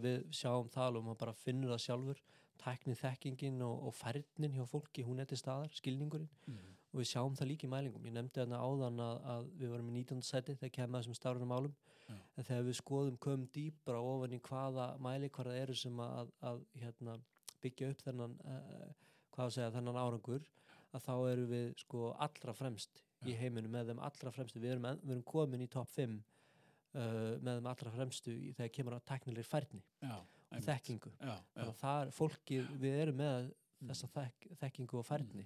við 0.02 0.22
sjáum 0.34 0.70
það 0.72 0.96
og 0.98 1.18
bara 1.20 1.34
finnur 1.44 1.76
það 1.76 1.84
sjálfur 1.84 2.22
tæknið 2.62 3.00
þekkingin 3.00 3.62
og, 3.66 3.88
og 3.88 3.94
færnin 3.96 4.54
hjá 4.56 4.64
fólki, 4.70 5.04
hún 5.06 5.22
er 5.22 5.28
til 5.30 5.40
staðar, 5.40 5.72
skilningurinn 5.76 6.30
Mm. 6.46 6.76
Og 6.92 7.00
við 7.00 7.08
sjáum 7.08 7.36
það 7.38 7.48
líka 7.48 7.66
í 7.66 7.70
mælingum 7.72 8.06
ég 8.08 8.12
nefndi 8.16 8.40
þarna 8.42 8.58
áðan 8.60 8.98
að, 9.00 9.20
að 9.34 9.46
við 9.62 9.70
varum 9.72 9.90
í 9.90 9.94
19. 10.02 10.22
seti 10.28 10.54
þegar 10.60 10.72
kemur 10.76 11.00
þessum 11.00 11.16
stafrunum 11.16 11.48
málum 11.52 11.74
Já. 12.08 12.16
en 12.36 12.44
þegar 12.48 12.66
við 12.68 12.76
skoðum 12.80 13.16
komum 13.24 13.46
dýpra 13.54 14.00
ofan 14.04 14.34
í 14.36 14.40
hvaða 14.48 14.88
mælikvarða 15.06 15.54
eru 15.62 15.76
sem 15.78 16.02
að, 16.04 16.32
að 16.50 16.60
hérna, 16.82 17.14
byggja 17.62 17.88
upp 17.94 18.04
þennan 18.04 18.34
uh, 18.44 18.90
hvað 19.32 19.46
að 19.48 19.54
segja, 19.56 19.70
þennan 19.78 20.00
árangur 20.02 20.44
að 20.92 21.06
þá 21.06 21.14
eru 21.32 21.46
við 21.48 21.70
sko 21.80 22.10
allra 22.20 22.52
fremst 22.58 23.00
í 23.24 23.32
Já. 23.32 23.38
heiminum 23.40 23.72
með 23.72 23.92
þeim 23.92 24.04
allra 24.04 24.34
fremstu 24.34 24.60
við 24.60 24.74
erum, 24.74 24.90
við 25.00 25.14
erum 25.16 25.24
komin 25.32 25.64
í 25.64 25.70
topp 25.72 25.88
5 25.96 26.18
uh, 26.18 27.02
með 27.40 27.58
þeim 27.60 27.70
allra 27.72 27.94
fremstu 27.96 28.34
í, 28.36 28.52
þegar 28.58 28.74
kemur 28.76 28.98
að 28.98 29.06
teknilegir 29.14 29.48
færni 29.48 29.80
Já, 30.02 30.18
og 30.52 30.66
þekkingu 30.68 31.14
þannig 31.56 31.72
að 31.72 31.80
það 31.80 32.04
er 32.04 32.14
fólkið, 32.20 32.70
við 32.84 33.00
erum 33.06 33.20
með 33.24 33.50
Mm. 33.82 33.88
þessa 33.90 34.06
þek, 34.14 34.44
þekkingu 34.60 34.98
og 35.00 35.06
færni 35.08 35.42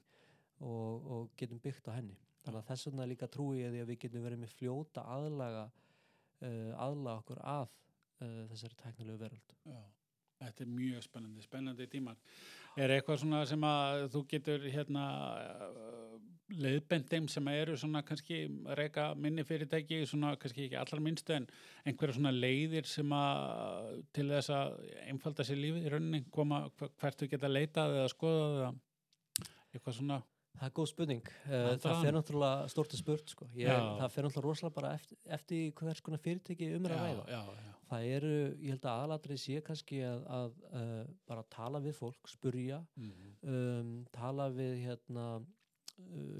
og, 0.60 1.10
og 1.12 1.34
getum 1.36 1.60
byggt 1.62 1.90
á 1.92 1.96
henni 1.98 2.16
þannig 2.44 2.60
að 2.60 2.68
þess 2.70 2.88
vegna 2.88 3.08
líka 3.10 3.28
trúi 3.32 3.60
ég 3.60 3.74
því 3.74 3.82
að 3.82 3.90
við 3.90 4.00
getum 4.04 4.26
verið 4.26 4.42
með 4.44 4.54
fljóta 4.60 5.04
aðlaga 5.16 5.66
uh, 5.66 6.72
aðlaga 6.86 7.22
okkur 7.22 7.42
að 7.42 7.66
uh, 7.66 8.42
þessari 8.52 8.80
teknilegu 8.82 9.22
veröld 9.24 9.56
já. 9.66 9.80
Þetta 10.36 10.66
er 10.66 10.68
mjög 10.68 11.00
spennandi, 11.00 11.42
spennandi 11.46 11.84
tímar. 11.88 12.16
Er 12.76 12.92
eitthvað 12.92 13.22
svona 13.22 13.38
sem 13.48 13.62
að 13.64 14.02
þú 14.12 14.20
getur 14.28 14.66
hérna 14.68 15.04
uh, 15.40 16.18
leiðbend 16.52 17.08
þeim 17.10 17.28
sem 17.32 17.48
eru 17.50 17.76
svona 17.80 18.02
kannski 18.06 18.42
reyka 18.78 19.08
minni 19.18 19.44
fyrirtæki, 19.46 20.02
svona 20.06 20.34
kannski 20.38 20.66
ekki 20.66 20.78
allar 20.78 21.02
minnstu 21.02 21.34
en 21.34 21.48
einhverja 21.88 22.18
svona 22.18 22.34
leiðir 22.34 22.86
sem 22.86 23.16
að 23.16 24.04
til 24.14 24.28
þess 24.30 24.52
að 24.54 24.76
einfalda 25.06 25.46
sér 25.46 25.60
lífið 25.62 25.88
í 25.88 25.92
rauninni, 25.94 26.22
koma 26.30 26.66
hvert 26.76 27.18
þú 27.18 27.30
geta 27.32 27.50
leitað 27.50 27.96
eða 27.96 28.12
skoðað 28.12 28.58
eða 28.60 28.70
eitthvað 29.72 29.98
svona, 29.98 30.20
Það 30.56 30.66
er 30.68 30.74
góð 30.78 30.86
spurning. 30.90 31.22
Það 31.46 31.54
er 31.70 31.78
það 31.78 31.92
það. 31.92 32.02
fer 32.06 32.14
náttúrulega 32.16 32.68
stort 32.72 32.94
að 32.96 33.00
spurt, 33.02 33.32
sko. 33.34 33.48
Ég, 33.60 33.68
það 34.00 34.12
fer 34.14 34.24
náttúrulega 34.26 34.46
rosalega 34.48 34.76
bara 34.80 34.92
eftir, 34.96 35.18
eftir 35.38 35.64
hvers 35.80 36.00
konar 36.06 36.22
fyrirtæki 36.24 36.68
um 36.76 36.86
er 36.88 36.94
að 36.96 37.02
já, 37.06 37.24
já, 37.36 37.40
já, 37.60 37.72
Það 37.86 38.06
eru, 38.16 38.30
ég 38.66 38.72
held 38.74 38.86
að 38.88 38.96
aðalatrið 39.02 39.38
sé 39.38 39.60
kannski 39.62 40.00
að, 40.02 40.22
að 40.38 40.56
uh, 40.74 41.04
bara 41.28 41.44
tala 41.54 41.78
við 41.84 41.94
fólk, 42.00 42.26
spurja, 42.32 42.80
Mhm. 42.96 43.28
um, 43.52 43.92
tala 44.16 44.48
við 44.50 44.72
hérna, 44.88 45.26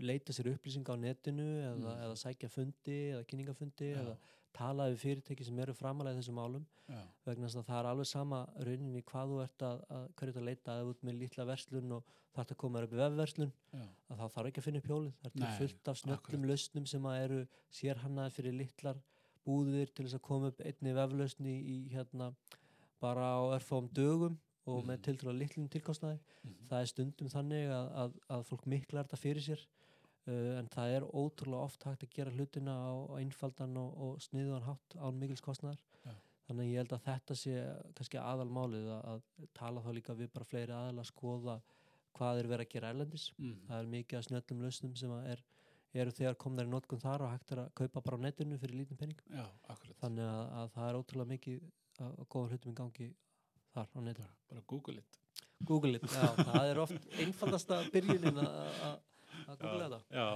leita 0.04 0.32
sér 0.36 0.50
upplýsinga 0.54 0.92
á 0.92 0.96
netinu 1.00 1.44
eða, 1.62 1.76
Mhm. 1.76 2.02
eða 2.04 2.16
sækja 2.22 2.48
fundi 2.50 2.96
eða 3.12 3.24
kynningafundi 3.26 3.92
Já. 3.92 4.00
eða 4.02 4.16
tala 4.52 4.88
við 4.90 4.96
fyrirtæki 5.04 5.44
sem 5.44 5.58
eru 5.58 5.72
framalega 5.74 6.16
í 6.16 6.20
þessum 6.22 6.34
málum. 6.40 6.66
Já, 6.88 7.02
vegna 7.26 7.46
þess 7.48 7.56
að 7.60 7.66
það 7.66 7.80
er 7.80 7.88
alveg 7.90 8.06
sama 8.06 8.38
rauninni 8.58 9.02
hvað 9.04 9.28
þú 9.32 9.42
ert 9.42 9.58
að, 9.58 9.80
að 9.90 10.08
hverju 10.16 10.28
ert 10.32 10.36
að 10.40 10.44
leita. 10.48 10.70
Að 10.80 10.88
út 10.92 11.02
með 11.04 11.18
lítla 11.20 11.44
verslun 11.46 11.92
og 11.92 12.04
þarf 12.36 12.50
að 12.52 12.56
koma 12.56 12.82
upp 12.82 12.92
í 12.92 12.96
vefverslun 12.96 13.52
að 13.74 14.16
þá 14.16 14.26
þarf 14.32 14.46
ekki 14.46 14.58
að 14.60 14.64
finna 14.64 14.78
upp 14.78 14.88
hjólið. 14.88 15.12
Það 15.22 15.42
er 15.42 15.58
fullt 15.58 15.88
af 15.88 15.96
snöllum 15.96 16.46
lausnum 16.48 16.86
sem 16.86 17.02
að 17.02 17.24
eru 17.24 17.40
sérhannaði 17.72 18.32
fyrir 18.32 18.56
litlar 18.56 18.96
búðir 19.46 19.92
til 19.94 20.06
þess 20.06 20.14
að 20.18 20.22
koma 20.22 20.46
upp 20.48 20.60
einni 20.60 20.92
veflausni 20.94 21.54
í 21.66 21.88
hérna 21.92 22.34
bara 23.00 23.20
á 23.36 23.40
örfáum 23.58 23.88
dögum 23.92 24.38
og 24.66 24.84
með 24.84 24.96
Mhm. 24.96 25.02
tiltrúlega 25.06 25.38
litlum 25.38 25.68
tilkostnaði 25.70 26.18
Mhm. 26.44 26.66
það 26.68 26.80
er 26.80 26.86
stundum 26.92 27.28
þannig 27.28 27.68
að, 27.70 27.88
að, 28.02 28.12
að 28.36 28.44
fólk 28.50 28.66
miklar 28.66 29.04
þetta 29.06 29.16
fyrir 29.22 29.42
sér 29.46 29.60
uh, 30.26 30.58
en 30.58 30.68
það 30.68 30.94
er 30.96 31.02
ótrúlega 31.14 31.62
oft 31.64 31.84
hægt 31.86 32.02
að 32.02 32.10
gera 32.16 32.30
hlutina 32.34 32.72
á, 32.74 32.92
á 33.10 33.14
einfaldan 33.22 33.76
og, 33.76 33.96
og 33.96 34.20
sniðuðan 34.20 34.66
hátt 34.66 34.96
án 34.98 35.18
mikils 35.20 35.40
kostnaðar 35.44 35.78
Já. 36.04 36.12
þannig 36.48 36.70
ég 36.72 36.76
held 36.82 36.92
að 36.92 37.04
þetta 37.06 37.34
sé 37.36 37.56
kannski 37.94 38.18
aðalmálið 38.18 38.88
að, 38.90 39.04
að 39.14 39.48
tala 39.54 39.80
þá 39.82 39.90
líka 39.94 40.14
við 40.18 40.32
bara 40.32 40.44
fleiri 40.44 40.72
aðal 40.74 40.98
að 41.02 41.10
skoða 41.12 41.60
hvað 42.16 42.38
er 42.40 42.46
verið 42.48 42.66
að 42.66 42.72
gera 42.74 42.90
erlendis 42.94 43.32
Mhm. 43.38 43.60
það 43.68 43.78
er 43.82 43.92
mikið 43.92 44.18
að 44.18 44.26
snöllum 44.30 44.62
lausnum 44.66 44.96
sem 44.96 45.10
að 45.10 45.26
er, 45.34 45.42
eru 45.94 46.10
þegar 46.10 46.34
komnar 46.36 46.66
í 46.66 46.68
notkun 46.70 47.00
þar 47.00 47.22
og 47.22 47.30
hægt 47.30 47.52
er 47.52 47.58
að 47.62 47.70
kaupa 47.74 48.00
bara 48.02 48.16
á 48.18 48.24
netinu 48.26 48.58
fyrir 48.58 48.76
lítinn 48.82 48.98
penning 48.98 49.20
já, 49.30 49.46
þannig 50.02 50.26
að, 50.26 50.50
að 50.58 50.70
það 50.74 50.88
er 50.90 50.98
ótrúlega 51.00 51.28
mikið 51.34 51.60
að 52.00 52.26
góða 52.28 52.48
hlutum 52.50 52.72
í 52.72 52.74
gangi 52.74 53.14
þar 53.76 53.92
á 53.92 53.98
netinu 54.08 54.32
Bara, 54.50 54.64
Google 54.72 54.98
it. 55.02 55.20
Google 55.66 55.96
it, 55.98 56.08
já, 56.12 56.26
það 56.42 56.66
er 56.70 56.82
oft 56.82 57.06
einfaldasta 57.22 57.78
byrjunin 57.94 58.42
að- 58.42 58.98
googla 59.60 59.88
þetta 59.88 60.02
Já, 60.16 60.28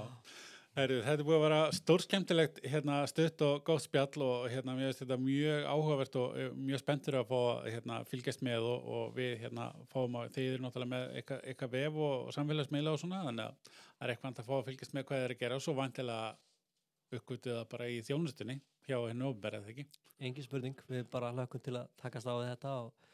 Heru, 0.78 0.96
þetta 1.02 1.18
er 1.18 1.26
búið 1.26 1.34
að 1.36 1.42
vera 1.42 1.60
stórskemmtilegt 1.74 2.58
hérna, 2.70 2.96
stutt 3.10 3.42
og 3.42 3.64
góð 3.66 3.80
spjall 3.82 4.22
og 4.22 4.44
hérna, 4.52 4.76
mér 4.78 4.92
finnst 4.92 5.00
þetta 5.02 5.16
mjög 5.18 5.64
áhugavert 5.66 6.18
og 6.20 6.36
eh, 6.38 6.52
mjög 6.54 6.82
spenntur 6.84 7.16
að 7.18 7.32
fá 7.32 7.40
hérna, 7.66 7.96
fylgjast 8.06 8.44
með 8.46 8.68
og, 8.70 8.86
og 8.98 9.08
við 9.16 9.32
hérna, 9.42 9.66
fáum 9.90 10.20
að 10.20 10.28
þeir 10.36 10.52
eru 10.52 10.62
náttúrulega 10.68 10.92
með 10.92 11.16
eitthvað, 11.18 11.42
eitthvað 11.50 11.74
vef 11.74 11.98
og, 12.06 12.14
og 12.28 12.36
samfélagsmiðla 12.38 12.94
og 12.94 13.02
svona 13.02 13.24
þannig 13.26 13.48
að 13.48 13.74
það 13.74 14.06
er 14.06 14.14
eitthvað 14.14 14.40
að 14.44 14.48
fá 14.52 14.54
að 14.60 14.64
fylgjast 14.70 14.94
með 14.94 15.06
hvað 15.08 15.18
þeir 15.20 15.26
eru 15.26 15.36
að 15.38 15.42
gera 15.42 15.58
og 15.58 15.66
svo 15.66 15.74
vantilega 15.80 16.30
uppgötu 17.18 17.56
það 17.56 17.68
bara 17.74 17.90
í 17.90 17.98
þjónustunni 18.06 18.58
hjá 18.86 18.96
henni 19.08 19.26
ofberð 19.26 19.58
eða 19.64 19.74
ekki. 19.74 19.86
engin 20.20 20.46
spurning, 20.46 20.86
við 20.86 21.06
bara 21.10 21.32
hlökkum 21.34 21.66
til 21.66 21.74
að 21.80 21.90
takast 21.98 22.30
á 22.30 22.34
þetta 22.46 22.76
og, 22.84 23.09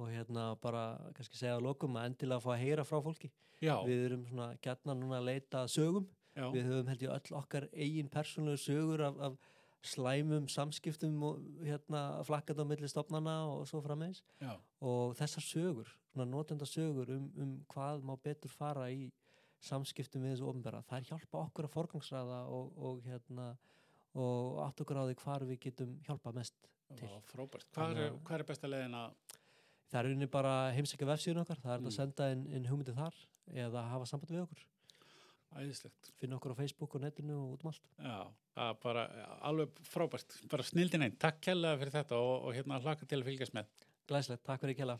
og 0.00 0.08
hérna 0.10 0.48
bara 0.64 0.84
kannski 1.16 1.36
segja 1.38 1.58
að 1.58 1.66
lokum 1.68 1.98
að 2.00 2.08
endilega 2.10 2.40
fá 2.44 2.50
að 2.54 2.62
heyra 2.64 2.84
frá 2.88 2.98
fólki. 3.04 3.30
Já, 3.60 3.74
við 3.84 4.04
erum 4.08 4.26
svona 4.30 4.50
gætna 4.64 4.94
núna 4.96 5.18
að 5.20 5.28
leita 5.28 5.62
að 5.66 5.72
sögum. 5.76 6.06
Já, 6.38 6.46
við 6.54 6.68
höfum 6.70 6.88
held 6.92 7.02
ég 7.04 7.14
öll 7.18 7.36
okkar 7.40 7.66
eigin 7.74 8.08
persónulegu 8.08 8.60
sögur 8.62 9.02
af, 9.04 9.16
af 9.28 9.36
slæmum 9.82 10.46
samskiptum 10.52 11.16
og 11.24 11.40
hérna 11.64 12.00
flakkat 12.28 12.58
á 12.60 12.64
milli 12.68 12.88
stopnana 12.88 13.34
og 13.48 13.66
svo 13.68 13.80
frammeins 13.84 14.20
og 14.80 15.14
þessar 15.18 15.44
sögur, 15.46 15.88
svona 16.12 16.26
notenda 16.28 16.66
sögur 16.68 17.08
um, 17.16 17.26
um 17.40 17.54
hvað 17.72 18.04
má 18.04 18.14
betur 18.22 18.52
fara 18.52 18.90
í 18.92 19.08
samskiptum 19.64 20.22
við 20.24 20.34
þessu 20.36 20.48
ofnbæra 20.52 20.82
það 20.88 20.98
er 21.02 21.08
hjálpa 21.10 21.42
okkur 21.46 21.68
að 21.68 21.74
forgangsraða 21.74 22.40
og, 22.52 22.70
og 22.76 23.00
hérna 23.08 23.48
og 24.20 24.60
átt 24.66 24.80
okkur 24.84 25.00
á 25.00 25.04
því 25.08 25.16
hvar 25.24 25.44
við 25.48 25.60
getum 25.66 25.96
hjálpa 26.06 26.32
mest 26.36 26.56
til. 26.96 27.06
já, 27.08 27.18
frábært. 27.32 27.66
Hvað 27.74 27.96
er, 27.96 28.12
að- 28.12 28.32
er 28.38 28.44
besta 28.48 28.68
leiðin 28.70 28.96
að, 28.98 29.12
það 29.90 30.00
er 30.00 30.10
unni 30.14 30.28
bara 30.30 30.52
heimsækja 30.76 31.08
vefsíðun 31.10 31.42
okkar 31.44 31.60
það 31.62 31.74
er 31.74 31.80
mm. 31.82 31.88
Að 31.90 31.96
senda 31.96 32.28
inn, 32.34 32.44
inn 32.50 32.68
hugmyndið 32.70 33.00
þar 33.00 33.16
eða 33.66 33.80
hafa 33.90 34.06
samband 34.10 34.34
við 34.34 34.44
okkur 34.44 34.60
æðislegt? 35.60 36.12
finna 36.22 36.38
okkur 36.38 36.54
á 36.54 36.60
Facebook 36.60 36.94
og 36.94 37.00
netinu 37.02 37.34
og 37.40 37.56
út 37.56 37.62
um 37.64 37.70
allt 37.72 37.86
Já, 37.98 38.18
bara 38.84 39.02
alveg 39.50 39.68
frábært, 39.90 40.30
bara 40.52 40.66
snildin 40.66 41.06
einn. 41.08 41.18
Takk 41.18 41.38
kærlega 41.48 41.80
fyrir 41.82 41.96
þetta 41.98 42.14
og, 42.22 42.34
og 42.46 42.50
hérna 42.54 42.82
hlaka 42.84 43.02
til 43.06 43.20
að 43.22 43.28
fylgjast 43.32 43.56
með. 43.58 43.66
glæslegt, 44.10 44.42
takk 44.46 44.60
fyrir 44.62 44.74
ekki 44.76 44.84
hella 44.86 44.98